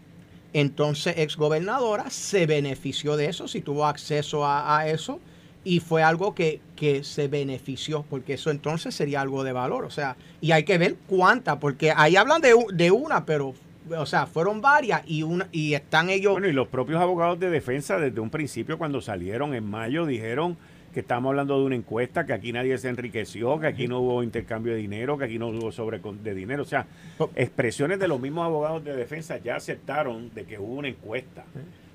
[0.54, 5.20] entonces exgobernadora se benefició de eso, si tuvo acceso a, eso
[5.64, 6.62] y fue algo que,
[7.04, 9.86] se benefició, porque eso entonces sería algo de valor.
[9.86, 13.54] O sea, y hay que ver cuánta, porque ahí hablan de, de una, pero
[13.96, 16.34] o sea, fueron varias y una y están ellos.
[16.34, 20.58] Bueno, y los propios abogados de defensa desde un principio cuando salieron en mayo dijeron
[20.98, 24.24] que estamos hablando de una encuesta, que aquí nadie se enriqueció, que aquí no hubo
[24.24, 26.64] intercambio de dinero, que aquí no hubo sobre de dinero.
[26.64, 26.88] O sea,
[27.36, 31.46] expresiones de los mismos abogados de defensa ya aceptaron de que hubo una encuesta.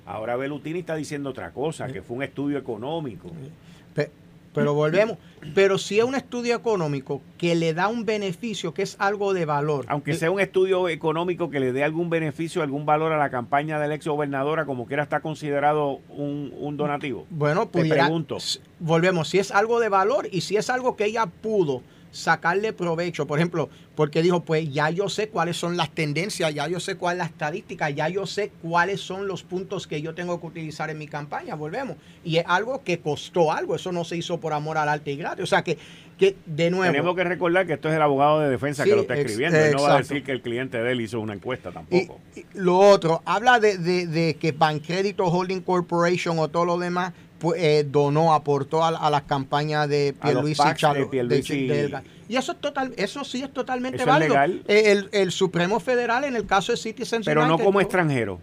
[0.05, 3.29] Ahora Belutini está diciendo otra cosa, que fue un estudio económico.
[4.53, 5.17] Pero volvemos.
[5.53, 9.45] Pero si es un estudio económico que le da un beneficio, que es algo de
[9.45, 9.85] valor.
[9.89, 13.79] Aunque sea un estudio económico que le dé algún beneficio, algún valor a la campaña
[13.79, 17.27] de la ex gobernadora, como quiera está considerado un, donativo.
[17.29, 18.37] Bueno, pues pregunto.
[18.79, 21.81] Volvemos, si es algo de valor y si es algo que ella pudo
[22.13, 23.27] sacarle provecho.
[23.27, 26.95] Por ejemplo, porque dijo, pues ya yo sé cuáles son las tendencias, ya yo sé
[26.95, 30.47] cuál es la estadística, ya yo sé cuáles son los puntos que yo tengo que
[30.47, 31.55] utilizar en mi campaña.
[31.55, 31.97] Volvemos.
[32.23, 35.17] Y es algo que costó algo, eso no se hizo por amor al arte y
[35.17, 35.43] gratis.
[35.43, 35.77] O sea que
[36.17, 36.91] que de nuevo.
[36.91, 39.57] Tenemos que recordar que esto es el abogado de defensa que lo está escribiendo.
[39.57, 42.19] Él no va a decir que el cliente de él hizo una encuesta tampoco.
[42.35, 47.13] Y, lo otro, habla de, de, de que Bancrédito Holding Corporation o todo lo demás
[47.55, 51.09] eh, donó, aportó a, las campañas de Pierluisi y Chalo.
[51.13, 54.35] y eso es total, eso sí es totalmente válido.
[54.67, 58.39] Eh, el, Supremo Federal en el caso de Citizens Pero no como extranjero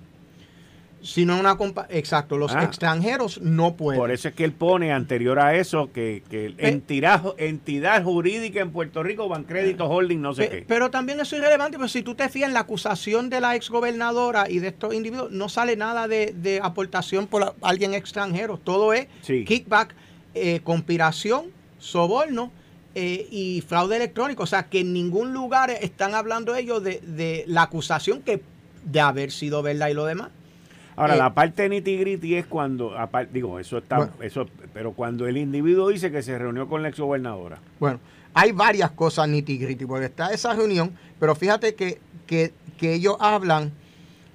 [1.03, 1.57] sino una
[1.89, 2.65] exacto los ah.
[2.65, 4.01] extranjeros no pueden.
[4.01, 8.71] Por eso es que él pone anterior a eso que, que entidad, entidad jurídica en
[8.71, 10.65] Puerto Rico Bancrédito Holding no sé qué.
[10.67, 13.57] pero también eso es irrelevante pero si tú te fías en la acusación de la
[13.57, 18.59] exgobernadora y de estos individuos no sale nada de, aportación por alguien extranjero.
[18.59, 19.95] Todo es kickback
[20.35, 21.47] eh, conspiración
[21.79, 22.51] soborno
[22.95, 24.43] eh, y fraude electrónico.
[24.43, 28.43] O sea que en ningún lugar están hablando ellos de, de la acusación que
[28.85, 30.31] de haber sido verdad y lo demás
[30.97, 32.95] Ahora, eh, la parte de nitty es cuando,
[33.33, 37.59] digo, eso está, eso, pero cuando el individuo dice que se reunió con la exgobernadora.
[37.79, 38.01] Bueno,
[38.35, 43.73] hay varias cosas nitty porque está esa reunión, pero fíjate que, que, ellos hablan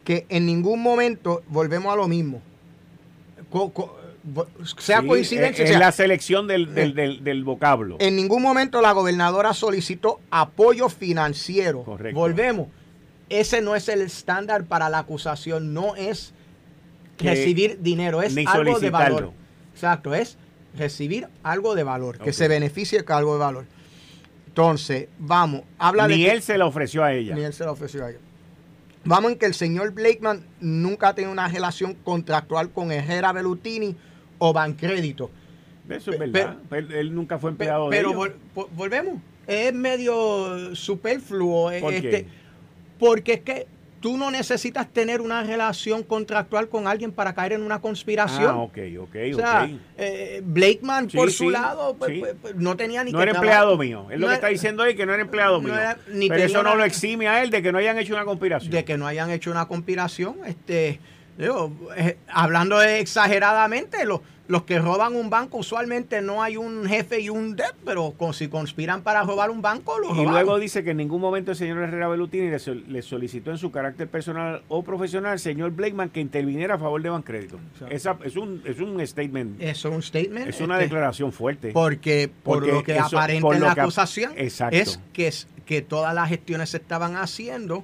[0.04, 2.42] que en ningún momento volvemos a lo mismo.
[4.78, 5.66] sea coincidencia.
[5.66, 7.98] Es, la selección del, del, del, vocablo.
[8.00, 11.84] En ningún momento la gobernadora solicitó apoyo financiero.
[11.84, 12.20] Correcto.
[12.20, 12.68] Volvemos.
[13.30, 16.35] Ese no es el estándar para la acusación, no es
[17.18, 19.32] recibir dinero, es algo de valor.
[19.74, 20.38] Exacto, es
[20.78, 23.66] recibir algo de valor, que se beneficie con algo de valor.
[24.48, 26.16] Entonces, vamos, habla de...
[26.16, 27.36] Ni él se lo ofreció a ella.
[27.36, 28.20] Ni él se lo ofreció a ella.
[29.04, 33.96] Vamos en que el señor Blakeman nunca ha tenido una relación contractual con Herrera Bellutini
[34.40, 35.30] o Bancrédito.
[35.90, 36.58] Eso es verdad.
[36.72, 39.22] él, nunca fue empleado pero, de Pero volvemos.
[39.46, 41.70] Es medio superfluo.
[41.70, 42.28] este,
[42.98, 43.68] Porque es que
[44.06, 48.52] tú no necesitas tener una relación contractual con alguien para caer en una conspiración.
[48.52, 53.04] Ah, ok, ok, o sea, eh, Blakeman, por su lado, pues, pues, pues, no tenía
[53.04, 54.06] ni no era empleado mío.
[54.12, 55.74] Es lo que está diciendo ahí, que no era empleado mío.
[56.06, 58.72] Pero eso no lo exime a él de que no hayan hecho una conspiración.
[58.72, 60.36] De que no hayan hecho una conspiración.
[60.46, 61.00] Este,
[61.38, 67.20] digo, eh, hablando exageradamente, lo los que roban un banco usualmente no hay un jefe
[67.20, 70.92] y un debt, pero si conspiran para robar un banco, lo Y luego dice que
[70.92, 75.34] en ningún momento el señor Herrera Belutini le, solicitó en su carácter personal o profesional
[75.34, 77.60] al señor Blakeman que interviniera a favor de Bancrédito.
[77.90, 79.62] Esa, es, un, es un statement.
[79.62, 80.48] Eso es un statement.
[80.48, 81.72] Es una este, declaración fuerte.
[81.72, 85.34] Porque, por lo que aparenta en la acusación es que,
[85.66, 87.84] que todas las gestiones se estaban haciendo,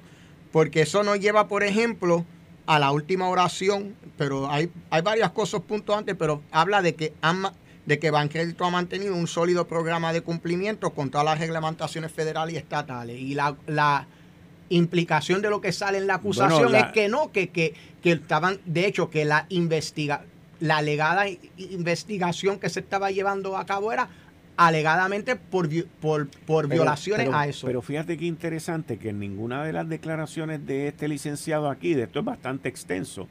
[0.51, 2.25] porque eso nos lleva, por ejemplo,
[2.71, 7.13] a la última oración, pero hay, hay varias cosas puntos antes, pero habla de que
[7.21, 7.43] han,
[7.85, 12.57] de que ha mantenido un sólido programa de cumplimiento con todas las reglamentaciones federales y
[12.57, 13.19] estatales.
[13.19, 14.07] Y la, la
[14.69, 18.61] implicación de lo que sale en la acusación es que no, que, que, que, estaban,
[18.63, 20.23] de hecho, que la investiga,
[20.61, 21.25] la alegada
[21.57, 24.07] investigación que se estaba llevando a cabo era
[24.57, 25.69] alegadamente por,
[26.01, 27.67] por, por violaciones a eso.
[27.67, 32.03] Pero fíjate qué interesante que en ninguna de las declaraciones de este licenciado aquí, de
[32.03, 33.27] esto es bastante extenso,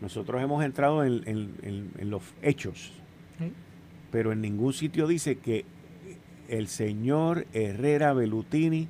[0.00, 2.92] nosotros hemos entrado en, los hechos,
[4.10, 5.64] pero en ningún sitio dice que
[6.48, 8.88] el señor Herrera Belutini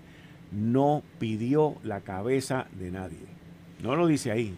[0.53, 3.27] no pidió la cabeza de nadie.
[3.83, 4.57] No lo dice ahí.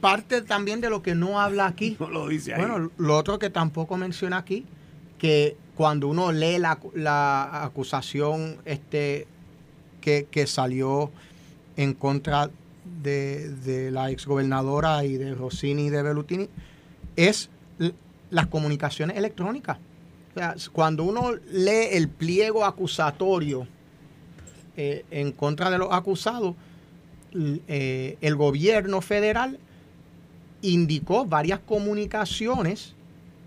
[0.00, 1.96] Parte también de lo que no habla aquí.
[2.00, 2.60] No lo dice ahí.
[2.60, 4.66] Bueno, lo otro que tampoco menciona aquí,
[5.18, 9.26] que cuando uno lee la, acusación este,
[10.02, 11.10] que, salió
[11.74, 12.50] en contra
[13.02, 16.50] de, la exgobernadora y de Rossini y de Bellutini,
[17.16, 17.48] es
[18.28, 19.78] las comunicaciones electrónicas.
[20.70, 23.66] Cuando uno lee el pliego acusatorio
[24.76, 26.56] eh, en contra de los acusados,
[27.34, 29.58] eh, el gobierno federal
[30.60, 32.94] indicó varias comunicaciones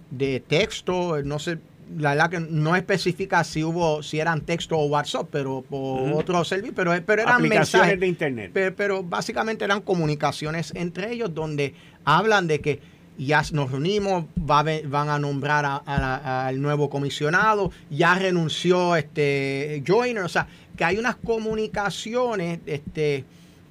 [0.10, 1.60] de texto, no sé,
[1.98, 6.44] la verdad que no especifica si hubo, si eran texto o WhatsApp, pero por otro
[6.44, 8.52] servicio, pero, pero eran mensajes de internet.
[8.54, 11.74] Pero, básicamente eran comunicaciones entre ellos donde
[12.06, 12.80] hablan de que
[13.18, 20.30] ya nos reunimos, va van a nombrar al nuevo comisionado, ya renunció este Joyner, o
[20.30, 23.24] sea, que hay unas comunicaciones, este,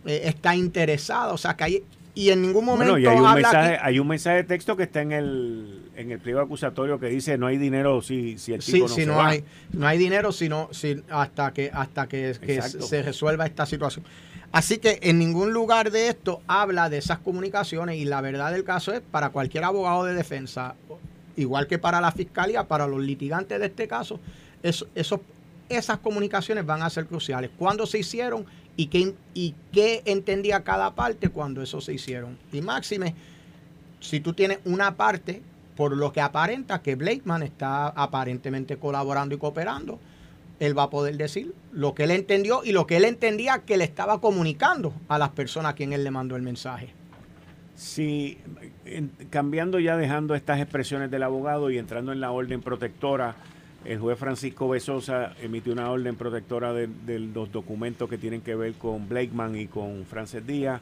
[0.07, 3.99] eh, está interesado, o sea, que hay y en ningún momento hay un mensaje, hay
[3.99, 7.47] un mensaje de texto que está en el en el pliego acusatorio que dice no
[7.47, 11.03] hay dinero si, si el tipo no, si no hay no hay dinero sino si,
[11.09, 14.05] hasta que hasta que, se resuelva esta situación.
[14.53, 18.65] Así que en ningún lugar de esto habla de esas comunicaciones y la verdad del
[18.65, 20.75] caso es para cualquier abogado de defensa
[21.37, 24.21] igual que para la fiscalía para los litigantes de este caso
[24.63, 24.87] eso,
[25.69, 27.51] esas comunicaciones van a ser cruciales.
[27.57, 28.45] Cuándo se hicieron
[28.77, 33.15] y qué, y qué entendía cada parte cuando eso se hicieron y máxime
[34.01, 35.43] si tú tienes una parte
[35.77, 39.99] por lo que aparenta que Blakeman está aparentemente colaborando y cooperando,
[40.61, 43.77] él va a poder decir lo que él entendió y lo que él entendía que
[43.77, 46.91] le estaba comunicando a las personas a quien él le mandó el mensaje.
[47.75, 48.39] Sí,
[49.31, 53.35] cambiando ya, dejando estas expresiones del abogado y entrando en la orden protectora,
[53.85, 58.75] el juez Francisco Besosa emitió una orden protectora de, los documentos que tienen que ver
[58.75, 60.81] con Blakeman y con Frances Díaz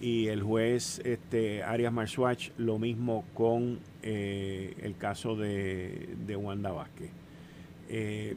[0.00, 7.10] y el juez este, Arias Marswatch lo mismo con eh, el caso de, Wanda Vázquez.
[7.90, 8.36] Eh,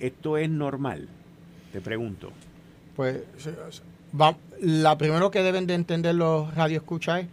[0.00, 1.08] ¿Esto es normal?
[1.72, 2.32] Te pregunto.
[2.96, 3.22] Pues
[4.18, 7.26] va, la primero que deben de entender los radioescuchas es,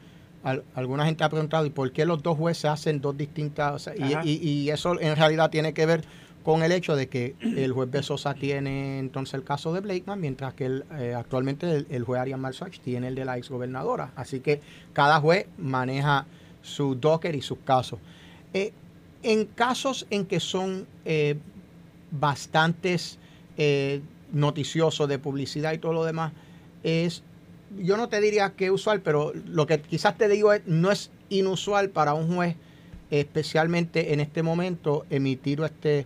[0.75, 3.89] alguna gente ha preguntado, ¿y por qué los dos jueces hacen dos distintas?
[4.23, 6.03] y, eso en realidad tiene que ver
[6.47, 10.53] con el hecho de que el juez Besosa tiene entonces el caso de Blakeman, mientras
[10.53, 14.13] que eh, actualmente el, juez Arias Marsach tiene el de la exgobernadora.
[14.15, 14.61] Así que
[14.93, 16.25] cada juez maneja
[16.61, 17.99] su docker y sus casos.
[18.53, 18.71] Eh,
[19.23, 21.37] en casos en que son eh,
[22.11, 23.19] bastantes
[24.31, 26.31] noticiosos de publicidad y todo lo demás,
[26.81, 27.23] es,
[27.77, 31.11] yo no te diría que usual, pero lo que quizás te digo es, no es
[31.29, 32.55] inusual para un juez,
[33.09, 36.05] especialmente en este momento, emitir este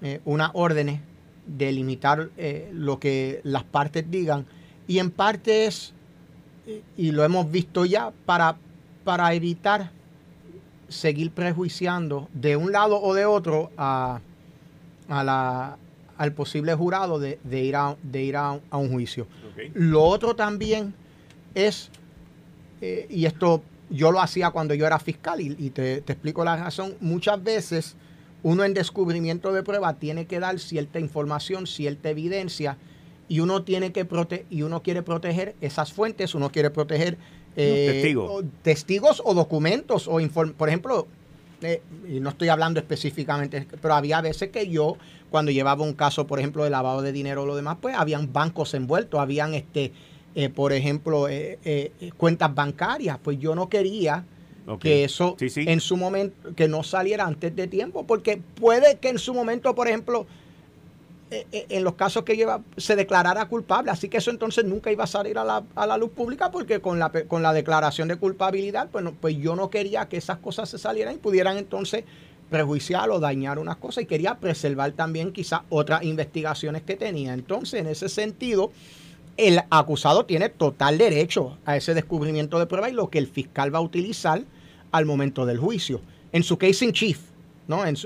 [0.00, 1.00] eh, unas órdenes
[1.46, 4.46] de limitar eh, lo que las partes digan.
[4.86, 5.92] Y en parte es,
[6.96, 8.56] y lo hemos visto ya, para,
[9.04, 9.90] para evitar
[10.88, 14.20] seguir prejuiciando de un lado o de otro a,
[15.08, 15.76] la,
[16.18, 19.26] al posible jurado de, ir, a, de ir a, un juicio.
[19.74, 20.94] Lo otro también
[21.54, 21.90] es,
[22.80, 26.94] y esto yo lo hacía cuando yo era fiscal y, te, te, explico la razón,
[27.00, 27.96] muchas veces
[28.42, 32.76] uno en descubrimiento de prueba tiene que dar cierta información, cierta evidencia
[33.28, 37.18] y uno tiene que prote y uno quiere proteger esas fuentes, uno quiere proteger
[37.56, 38.14] eh,
[38.62, 39.20] testigos.
[39.24, 40.18] O, documentos o
[40.56, 41.08] por ejemplo,
[41.60, 44.96] eh, y no estoy hablando específicamente, pero había veces que yo
[45.30, 48.32] cuando llevaba un caso, por ejemplo, de lavado de dinero o lo demás, pues habían
[48.32, 49.92] bancos envueltos, habían este,
[50.34, 51.26] eh, por ejemplo,
[52.16, 54.24] cuentas bancarias, pues yo no quería
[54.76, 59.18] que eso en su momento, que no saliera antes de tiempo, porque puede que en
[59.18, 60.26] su momento, por ejemplo,
[61.30, 64.90] eh, eh, en los casos que lleva, se declarara culpable, así que eso entonces nunca
[64.90, 68.08] iba a salir a la, a la luz pública, porque con la, con la declaración
[68.08, 72.04] de culpabilidad, pues, pues yo no quería que esas cosas se salieran y pudieran entonces
[72.50, 77.34] prejuiciar o dañar unas cosas y quería preservar también quizás otras investigaciones que tenía.
[77.34, 78.72] Entonces, en ese sentido,
[79.36, 83.72] el acusado tiene total derecho a ese descubrimiento de prueba y lo que el fiscal
[83.72, 84.42] va a utilizar
[84.90, 86.00] al momento del juicio.
[86.32, 87.20] En su case in chief,
[87.66, 87.84] ¿no?
[87.86, 87.96] En,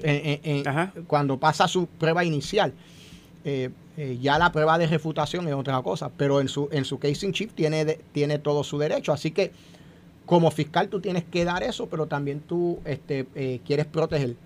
[1.07, 2.73] cuando pasa su prueba inicial.
[3.45, 6.99] Eh, eh, ya la prueba de refutación es otra cosa, pero en su, en su
[6.99, 9.13] case in chief tiene, tiene todo su derecho.
[9.13, 9.53] Así que
[10.27, 14.37] como fiscal tú tienes que dar eso, pero también tú este, eh, quieres proteger.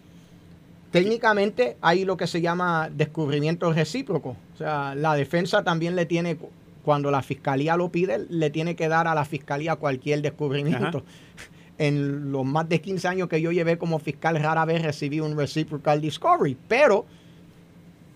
[0.90, 4.36] Técnicamente hay lo que se llama descubrimiento recíproco.
[4.54, 6.38] O sea, la defensa también le tiene,
[6.84, 11.04] cuando la fiscalía lo pide, le tiene que dar a la fiscalía cualquier descubrimiento
[11.78, 15.36] en los más de 15 años que yo llevé como fiscal, rara vez recibí un
[15.36, 17.04] reciprocal discovery, pero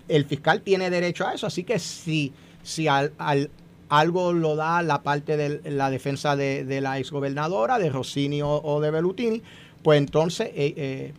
[0.09, 3.12] el fiscal tiene derecho a eso, así que si, si al,
[3.90, 8.90] algo lo da la parte de la defensa de, la exgobernadora, de Rossini o, de
[8.90, 9.42] Bellutini,
[9.83, 11.12] pues entonces eh, eh,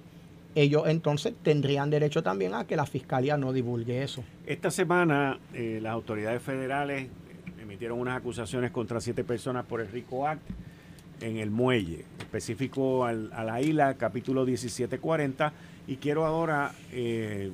[0.55, 4.23] ellos entonces tendrían derecho también a que la fiscalía no divulgue eso.
[4.45, 7.09] Esta semana eh, las autoridades federales
[7.61, 10.41] emitieron unas acusaciones contra siete personas por el RICO Act
[11.19, 15.53] en el muelle, específico a la isla, capítulo 1740.
[15.87, 16.71] Y quiero ahora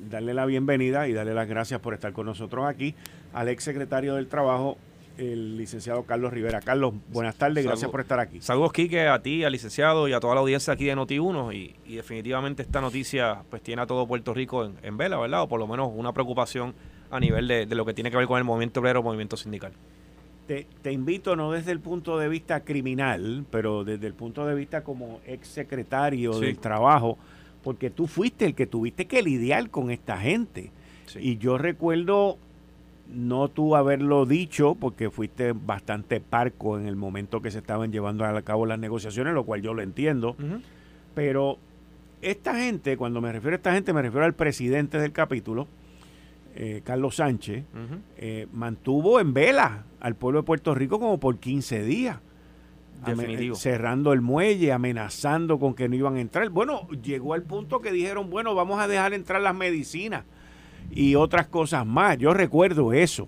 [0.09, 2.93] darle la bienvenida y darle las gracias por estar con nosotros aquí
[3.33, 4.77] al ex secretario del Trabajo,
[5.17, 6.61] el licenciado Carlos Rivera.
[6.61, 8.41] Carlos, buenas tardes, gracias por estar aquí.
[8.41, 11.53] Saludos, Quique, a ti, al licenciado y a toda la audiencia aquí de Noti1.
[11.85, 15.43] Y, definitivamente esta noticia pues tiene a todo Puerto Rico en, vela, ¿verdad?
[15.43, 16.73] O por lo menos una preocupación
[17.09, 19.71] a nivel de, de, lo que tiene que ver con el movimiento obrero, movimiento sindical
[20.47, 24.83] te, invito, no desde el punto de vista criminal, pero desde el punto de vista
[24.83, 27.17] como ex secretario del trabajo,
[27.63, 30.71] porque tú fuiste el que tuviste que lidiar con esta gente.
[31.19, 32.37] Y yo recuerdo
[33.09, 38.25] no tú haberlo dicho, porque fuiste bastante parco en el momento que se estaban llevando
[38.25, 40.35] a cabo las negociaciones, lo cual yo lo entiendo.
[41.13, 41.57] Pero
[42.21, 45.67] esta gente, cuando me refiero a esta gente, me refiero al presidente del capítulo,
[46.55, 47.63] eh, Carlos Sánchez,
[48.17, 52.19] eh, mantuvo en vela al pueblo de Puerto Rico como por 15 días.
[53.53, 56.49] cerrando el muelle, amenazando con que no iban a entrar.
[56.49, 60.23] Bueno, llegó al punto que dijeron, bueno, vamos a dejar entrar las medicinas
[60.91, 62.17] y otras cosas más.
[62.17, 63.27] Yo recuerdo eso.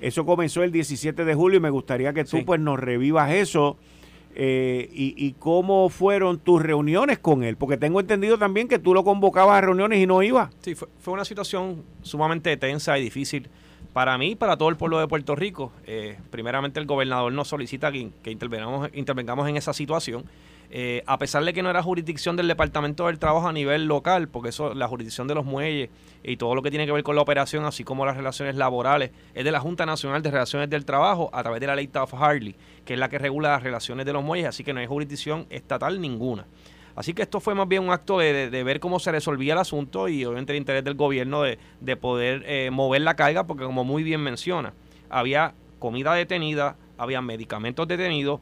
[0.00, 3.76] Eso comenzó el 17 de julio y me gustaría que tú pues nos revivas eso
[4.34, 9.04] eh, y, cómo fueron tus reuniones con él, porque tengo entendido también que tú lo
[9.04, 10.50] convocabas a reuniones y no iba.
[10.60, 13.50] Sí, fue, una situación sumamente tensa y difícil
[13.92, 15.70] para mí y para todo el pueblo de Puerto Rico.
[15.86, 20.24] Eh, primeramente el gobernador nos solicita que, que intervengamos, intervengamos en esa situación.
[20.74, 24.28] Eh, a pesar de que no era jurisdicción del Departamento del Trabajo a nivel local,
[24.28, 25.90] porque eso, la jurisdicción de los muelles
[26.24, 29.10] y todo lo que tiene que ver con la operación, así como las relaciones laborales,
[29.34, 32.14] es de la Junta Nacional de Relaciones del Trabajo a través de la ley Taft
[32.14, 32.56] Harley,
[32.86, 35.46] que es la que regula las relaciones de los muelles, así que no hay jurisdicción
[35.50, 36.46] estatal ninguna.
[36.96, 40.08] Así que esto fue más bien un acto de, ver cómo se resolvía el asunto
[40.08, 44.02] y obviamente el interés del gobierno de, poder eh, mover la carga, porque como muy
[44.02, 44.72] bien menciona,
[45.10, 48.40] había comida detenida, había medicamentos detenidos,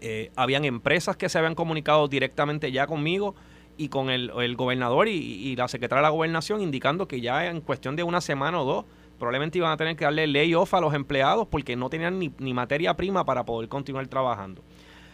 [0.00, 3.34] eh, habían empresas que se habían comunicado directamente ya conmigo
[3.78, 7.96] y con el, gobernador y, la secretaria de la gobernación indicando que ya en cuestión
[7.96, 8.84] de una semana o dos
[9.18, 12.54] probablemente iban a tener que darle lay off a los empleados porque no tenían ni,
[12.54, 14.62] materia prima para poder continuar trabajando.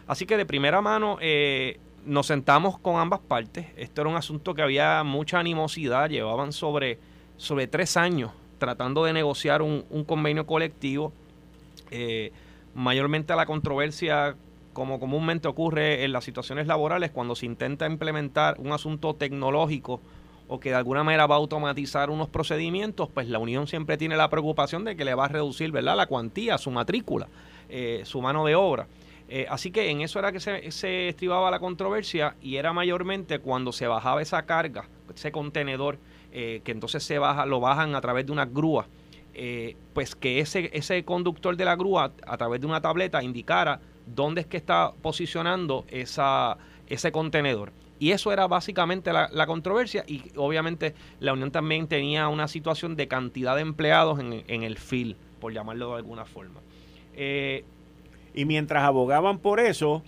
[0.07, 3.67] Así que de primera mano eh, nos sentamos con ambas partes.
[3.77, 6.99] Esto era un asunto que había mucha animosidad, llevaban sobre,
[7.37, 11.13] sobre tres años tratando de negociar un, convenio colectivo.
[11.91, 12.33] Eh,
[12.75, 14.37] mayormente la controversia
[14.73, 20.01] como comúnmente ocurre en las situaciones laborales, cuando se intenta implementar un asunto tecnológico
[20.49, 24.17] o que de alguna manera va a automatizar unos procedimientos, pues la Unión siempre tiene
[24.17, 25.97] la preocupación de que le va a reducir ¿verdad?
[25.97, 27.29] la cuantía, su matrícula,
[27.69, 28.87] eh, su mano de obra.
[29.29, 33.73] Eh, así que en eso era que se, estribaba la controversia y era mayormente cuando
[33.73, 35.99] se bajaba esa carga, ese contenedor,
[36.33, 38.87] eh, que entonces se baja, lo bajan a través de una grúa,
[39.95, 44.43] pues que ese, ese conductor de la grúa a través de una tableta indicara dónde
[44.43, 47.73] es que está posicionando esa, ese contenedor.
[47.99, 53.07] Y eso era básicamente la, controversia y obviamente la Unión también tenía una situación de
[53.07, 56.61] cantidad de empleados en, el FIL, por llamarlo de alguna forma.
[57.15, 57.65] Eh,
[58.35, 60.03] y mientras abogaban por eso,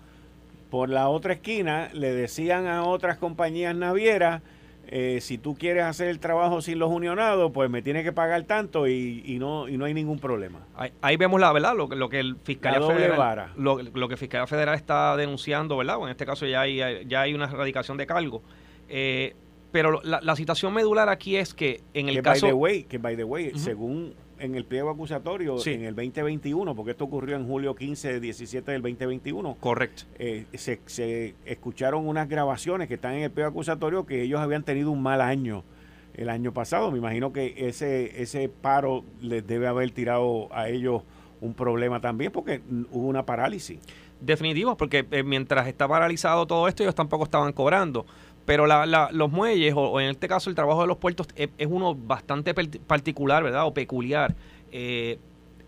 [0.70, 4.42] por la otra esquina le decían a otras compañías navieras,
[4.88, 8.42] eh, si tú quieres hacer el trabajo sin los unionados, pues me tienes que pagar
[8.44, 10.60] tanto y, no y no hay ningún problema.
[11.00, 14.74] Ahí, vemos la verdad, lo, lo que el fiscal federal, lo, lo, que Fiscalía Federal
[14.74, 15.98] está denunciando, ¿verdad?
[16.02, 18.42] en este caso ya hay, ya hay una erradicación de cargo.
[18.88, 19.34] Eh,
[19.74, 22.46] pero la, situación medular aquí es que en el caso...
[22.46, 26.76] By the way, que by the way, según en el pliego acusatorio en el 2021,
[26.76, 29.56] porque esto ocurrió en julio 15, 17 del 2021.
[29.58, 30.04] Correcto.
[30.16, 34.92] Eh, se, escucharon unas grabaciones que están en el pliego acusatorio que ellos habían tenido
[34.92, 35.64] un mal año
[36.14, 36.92] el año pasado.
[36.92, 41.02] Me imagino que ese, ese paro les debe haber tirado a ellos
[41.40, 42.62] un problema también porque
[42.92, 43.80] hubo una parálisis.
[44.20, 48.06] Definitivo, porque eh, mientras está paralizado todo esto, ellos tampoco estaban cobrando.
[48.44, 52.54] Pero los muelles, o, en este caso el trabajo de los puertos, es, uno bastante
[52.54, 53.66] particular, ¿verdad?
[53.66, 54.34] O peculiar.
[54.70, 55.18] Eh,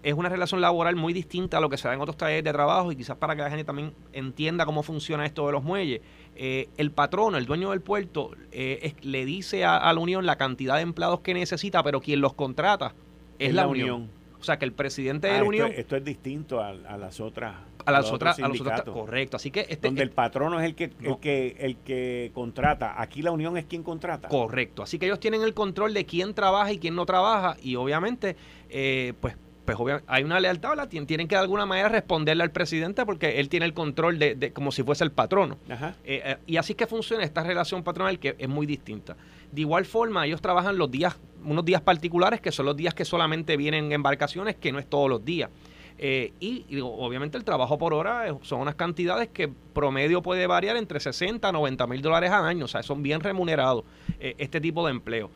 [0.02, 2.52] es una relación laboral muy distinta a lo que se da en otros talleres de
[2.52, 6.00] trabajo y quizás para que la gente también entienda cómo funciona esto de los muelles.
[6.36, 10.76] Eh, el patrono, el dueño del puerto, eh, le dice a, la Unión la cantidad
[10.76, 12.94] de empleados que necesita, pero quien los contrata
[13.40, 14.08] es, la, Unión.
[14.46, 15.72] Sea, que el presidente de ah, la Unión...
[15.74, 17.54] Esto es distinto a, las otras...
[17.84, 19.36] A las otras, a los otras, correcto.
[19.36, 23.00] Así que este, donde el patrono es el que, el que el que contrata.
[23.00, 24.28] Aquí la Unión es quien contrata.
[24.28, 24.82] Correcto.
[24.82, 28.36] Así que ellos tienen el control de quién trabaja y quién no trabaja y obviamente,
[28.70, 29.36] eh, pues
[29.66, 33.66] pues hay una lealtad, tienen que de alguna manera responderle al presidente porque él tiene
[33.66, 35.58] el control de, como si fuese el patrono.
[35.68, 39.16] Eh, eh, y así que funciona esta relación patronal que es muy distinta.
[39.52, 43.04] De igual forma, ellos trabajan los días, unos días particulares que son los días que
[43.04, 45.50] solamente vienen embarcaciones, que no es todos los días.
[45.98, 51.00] Eh, y, obviamente el trabajo por hora son unas cantidades que promedio puede variar entre
[51.00, 53.84] 60 a 90 mil dólares al año, o sea, son bien remunerados
[54.18, 55.30] este tipo de empleo.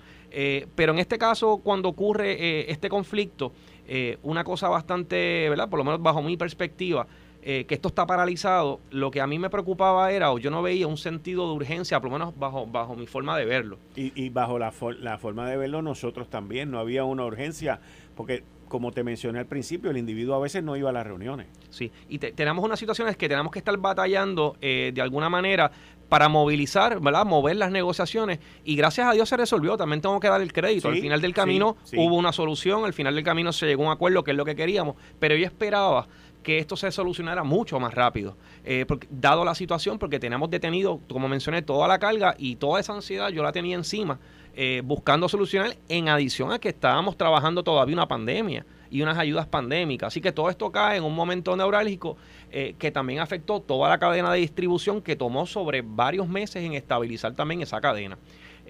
[0.74, 3.52] pero en este caso, cuando ocurre este conflicto,
[3.92, 5.68] eh, una cosa bastante, ¿verdad?
[5.68, 7.08] Por lo menos bajo mi perspectiva,
[7.43, 10.62] eh, que esto está paralizado, lo que a mí me preocupaba era, o yo no
[10.62, 13.78] veía un sentido de urgencia, por lo menos bajo, bajo mi forma de verlo.
[13.97, 17.80] Y, bajo la, la forma de verlo nosotros también, no había una urgencia,
[18.14, 21.49] porque como te mencioné al principio, el individuo a veces no iba a las reuniones.
[21.70, 25.72] Sí, y tenemos una situación es que tenemos que estar batallando eh, de alguna manera
[26.09, 27.24] para movilizar, ¿verdad?
[27.24, 29.76] Mover las negociaciones y gracias a Dios se resolvió.
[29.76, 30.88] También tengo que dar el crédito.
[30.88, 33.93] al final del camino hubo una solución, al final del camino se llegó a un
[33.93, 36.09] acuerdo que es lo que queríamos, pero yo esperaba
[36.43, 41.28] que esto se solucionara mucho más rápido, eh, dado la situación, porque tenemos detenido, como
[41.28, 44.18] mencioné, toda la carga y toda esa ansiedad yo la tenía encima,
[44.55, 49.47] eh, buscando solucionar en adición a que estábamos trabajando todavía una pandemia y unas ayudas
[49.47, 50.09] pandémicas.
[50.09, 52.16] Así que todo esto cae en un momento neurálgico
[52.51, 56.74] eh, que también afectó toda la cadena de distribución que tomó sobre varios meses en
[56.74, 58.18] estabilizar también esa cadena.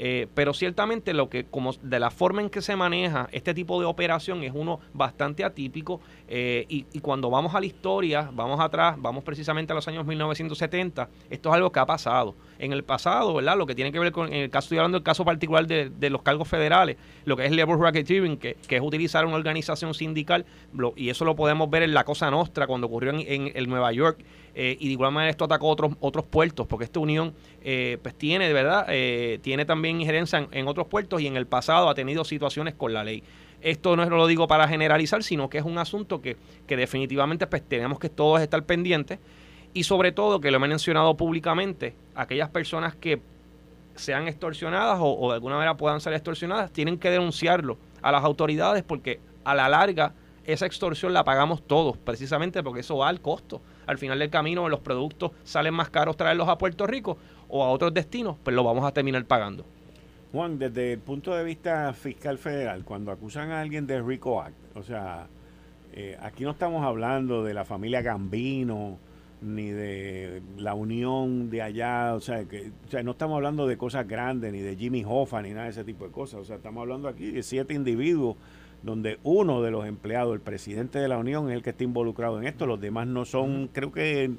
[0.03, 3.79] Eh, pero ciertamente lo que, como de la forma en que se maneja este tipo
[3.79, 8.97] de operación es uno bastante atípico eh, y, cuando vamos a la historia, vamos atrás,
[8.99, 12.35] vamos precisamente a los años 1970, esto es algo que ha pasado.
[12.61, 13.57] En el pasado, ¿verdad?
[13.57, 16.11] Lo que tiene que ver con, en el caso, estoy hablando del caso particular de,
[16.11, 20.45] los cargos federales, lo que es labor racketeering, que, que es utilizar una organización sindical,
[20.97, 24.19] y eso lo podemos ver en la Cosa Nostra cuando ocurrió en, en Nueva York
[24.55, 28.15] eh, y de igual manera esto atacó otros otros puertos, porque esta unión eh, pues
[28.15, 31.95] tiene, de verdad, eh, tiene también injerencia en, otros puertos y en el pasado ha
[31.95, 33.23] tenido situaciones con la ley.
[33.63, 36.37] Esto no lo digo para generalizar, sino que es un asunto que,
[36.67, 39.19] que definitivamente pues tenemos que todos estar pendientes
[39.73, 43.21] y sobre todo, que lo he mencionado públicamente, aquellas personas que
[43.95, 48.83] sean extorsionadas o, de alguna manera puedan ser extorsionadas, tienen que denunciarlo a las autoridades
[48.83, 50.15] porque a la larga
[50.45, 53.61] esa extorsión la pagamos todos, precisamente porque eso va al costo
[53.91, 57.19] al final del camino los productos salen más caros traerlos a Puerto Rico
[57.49, 59.67] o a otros destinos, pues lo vamos a terminar pagando.
[60.33, 64.77] Juan, desde el punto de vista fiscal federal, cuando acusan a alguien de RICO Act,
[64.77, 65.27] o sea,
[65.93, 68.99] eh, aquí no estamos hablando de la familia Gambino,
[69.43, 73.77] ni de la unión de allá, o sea, que, o sea, no estamos hablando de
[73.77, 76.57] cosas grandes, ni de Jimmy Hoffa, ni nada de ese tipo de cosas, o sea,
[76.57, 78.37] estamos hablando aquí de siete individuos
[78.83, 82.39] donde uno de los empleados, el presidente de la Unión, es el que está involucrado
[82.39, 84.31] en esto, los demás no son, creo que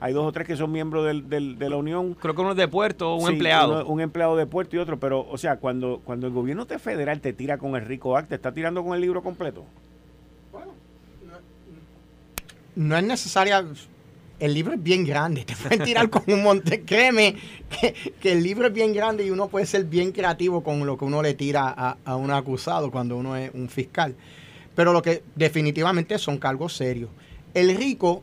[0.00, 2.14] hay dos o tres que son miembros del, de la Unión.
[2.14, 3.84] Creo que uno es de puerto, un empleado.
[3.86, 7.32] un empleado de puerto y otro, pero, o sea, cuando, cuando el gobierno federal te
[7.32, 9.64] tira con el Rico Act, ¿te está tirando con el libro completo?
[10.52, 10.72] Bueno,
[11.26, 13.64] no, no es necesaria
[14.40, 16.82] el libro es bien grande, te pueden tirar con un monte.
[16.82, 17.36] Créeme
[18.20, 21.04] que, el libro es bien grande y uno puede ser bien creativo con lo que
[21.04, 24.14] uno le tira a, un acusado cuando uno es un fiscal.
[24.74, 27.10] Pero lo que definitivamente son cargos serios.
[27.54, 28.22] El rico,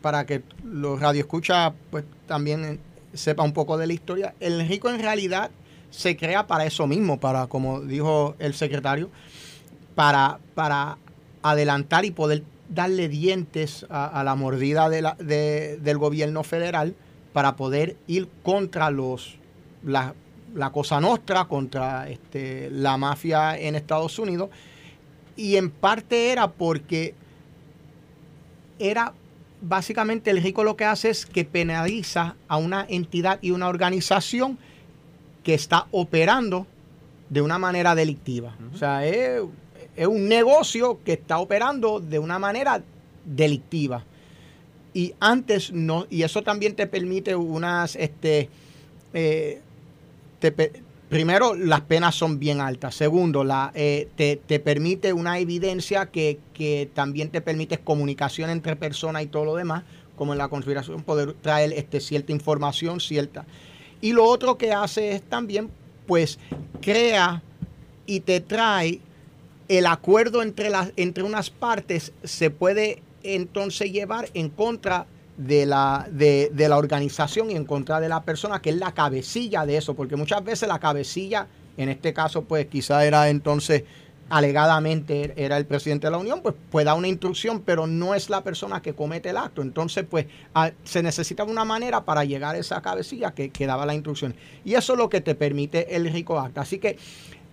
[0.00, 2.80] para que los radioescuchas pues, también
[3.12, 5.50] sepa un poco de la historia, el rico en realidad
[5.90, 9.10] se crea para eso mismo, para, como dijo el secretario,
[9.94, 10.98] para, para
[11.42, 12.42] adelantar y poder
[12.74, 16.94] darle dientes a, la mordida de del gobierno federal
[17.32, 19.38] para poder ir contra los
[19.84, 20.14] la,
[20.72, 24.50] cosa nostra, contra este, la mafia en Estados Unidos.
[25.36, 27.14] Y en parte era porque
[28.78, 29.12] era
[29.60, 34.58] básicamente el rico lo que hace es que penaliza a una entidad y una organización
[35.42, 36.66] que está operando
[37.30, 38.56] de una manera delictiva.
[38.72, 39.42] O sea, es
[39.96, 42.82] es un negocio que está operando de una manera
[43.24, 44.04] delictiva.
[44.92, 48.48] Y antes no, y eso también te permite unas, este,
[49.12, 49.60] eh,
[51.08, 52.94] primero, las penas son bien altas.
[52.94, 59.22] Segundo, la, eh, te, permite una evidencia que, que, también te permite comunicación entre personas
[59.22, 59.82] y todo lo demás,
[60.16, 63.46] como en la conspiración, poder traer este, cierta información, cierta.
[64.00, 65.70] Y lo otro que hace es también,
[66.06, 66.38] pues,
[66.80, 67.42] crea
[68.06, 69.00] y te trae
[69.68, 75.06] el acuerdo entre, las, entre unas partes se puede entonces llevar en contra
[75.36, 79.66] de la, de, la organización y en contra de la persona que es la cabecilla
[79.66, 83.84] de eso, porque muchas veces la cabecilla, en este caso pues quizá era entonces
[84.30, 88.30] alegadamente era el presidente de la Unión, pues puede dar una instrucción, pero no es
[88.30, 89.60] la persona que comete el acto.
[89.60, 90.26] Entonces, pues
[90.82, 94.34] se necesita una manera para llegar a esa cabecilla que, que, daba la instrucción.
[94.64, 96.56] Y eso es lo que te permite el RICO Act.
[96.56, 96.96] Así que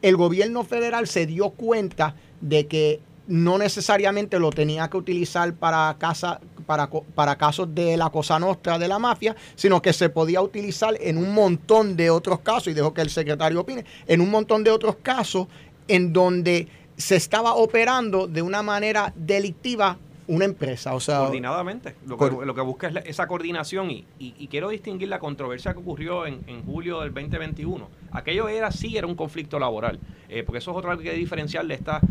[0.01, 5.95] el gobierno federal se dio cuenta de que no necesariamente lo tenía que utilizar para,
[5.97, 10.41] casa, para, para casos de la cosa nostra de la mafia, sino que se podía
[10.41, 14.29] utilizar en un montón de otros casos, y dejo que el secretario opine, en un
[14.29, 15.47] montón de otros casos
[15.87, 19.97] en donde se estaba operando de una manera delictiva
[20.27, 20.93] una empresa.
[20.93, 21.95] O sea, Coordinadamente.
[22.05, 25.79] Lo que, lo que busca es esa coordinación y, y, quiero distinguir la controversia que
[25.79, 29.99] ocurrió en, en julio del 2021 Aquello era sí era un conflicto laboral,
[30.29, 32.01] eh, porque eso es otra que diferencial de esta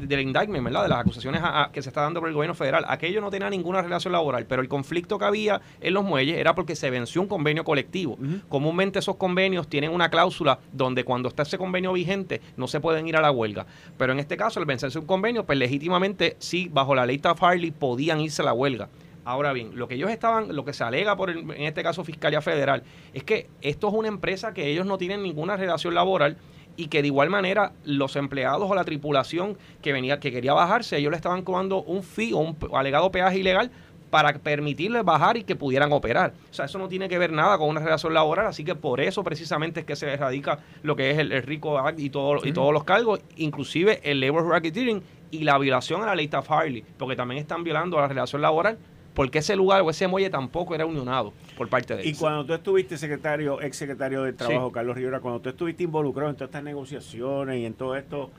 [0.00, 0.82] del indictment, ¿verdad?
[0.82, 1.42] De las acusaciones
[1.72, 2.84] que se está dando por el gobierno federal.
[2.88, 6.54] Aquello no tenía ninguna relación laboral, pero el conflicto que había en los muelles era
[6.54, 8.18] porque se venció un convenio colectivo.
[8.48, 13.08] Comúnmente esos convenios tienen una cláusula donde cuando está ese convenio vigente no se pueden
[13.08, 13.66] ir a la huelga.
[13.96, 17.42] Pero en este caso, el vencerse un convenio, pues legítimamente sí, bajo la ley Taft
[17.42, 18.88] Harley podían irse a la huelga.
[19.24, 22.40] Ahora bien, lo que ellos estaban, lo que se alega por en este caso Fiscalía
[22.40, 22.82] Federal,
[23.14, 26.36] es que esto es una empresa que ellos no tienen ninguna relación laboral
[26.76, 30.96] y que de igual manera los empleados o la tripulación que venía, que quería bajarse,
[30.96, 33.70] ellos le estaban cobrando un fee o un alegado peaje ilegal
[34.10, 36.34] para permitirles bajar y que pudieran operar.
[36.50, 39.00] O sea, eso no tiene que ver nada con una relación laboral, así que por
[39.00, 42.52] eso precisamente es que se erradica lo que es el, RICO Act y, todo, y
[42.52, 46.84] todos los cargos, inclusive el Labor Racketeering y la violación a la ley Taft Harley,
[46.98, 48.78] porque también están violando a la relación laboral
[49.14, 52.16] porque ese lugar o ese muelle tampoco era unionado por parte de ellos.
[52.16, 56.30] Y cuando tú estuviste secretario, ex secretario de Trabajo, Carlos Rivera, cuando tú estuviste involucrado
[56.30, 58.30] en todas estas negociaciones y en todo esto,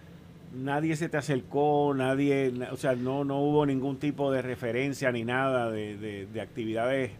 [0.53, 5.24] nadie se te acercó, nadie, o sea, no, no hubo ningún tipo de referencia ni
[5.24, 7.11] nada de, de actividades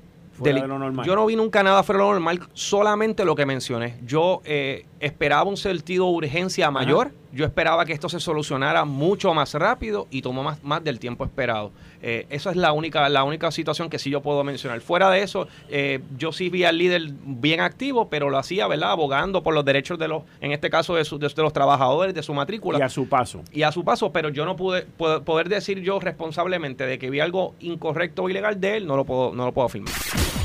[1.06, 4.00] yo no vi nunca nada fuera de lo normal, solamente lo que mencioné.
[4.04, 7.12] Yo eh, esperaba un sentido de urgencia mayor.
[7.32, 11.24] Yo esperaba que esto se solucionara mucho más rápido y tomó más, más del tiempo
[11.24, 11.72] esperado.
[12.04, 14.82] Eh, esa es la única, la única situación que sí yo puedo mencionar.
[14.82, 18.92] Fuera de eso, eh, yo sí vi al líder bien activo, pero lo hacía, ¿verdad?
[18.92, 22.34] Abogando por los derechos de los, en este caso, de, de, los trabajadores, de su
[22.34, 22.78] matrícula.
[22.78, 23.42] Y a su paso.
[23.54, 27.22] Y a su paso, pero yo no pude poder decir yo responsablemente de que vi
[27.22, 29.94] algo incorrecto o ilegal de él, no lo puedo, no lo puedo afirmar.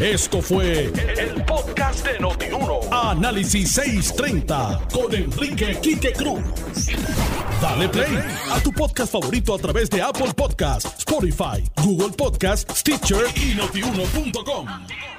[0.00, 2.78] Esto fue el, podcast de Notiuno.
[2.92, 6.40] Análisis 630 con Enrique Quique Cruz.
[7.60, 8.16] Dale play
[8.52, 11.47] a tu podcast favorito a través de Apple Podcasts, Spotify,
[11.82, 15.17] Google Podcasts, Stitcher y notiuno.com.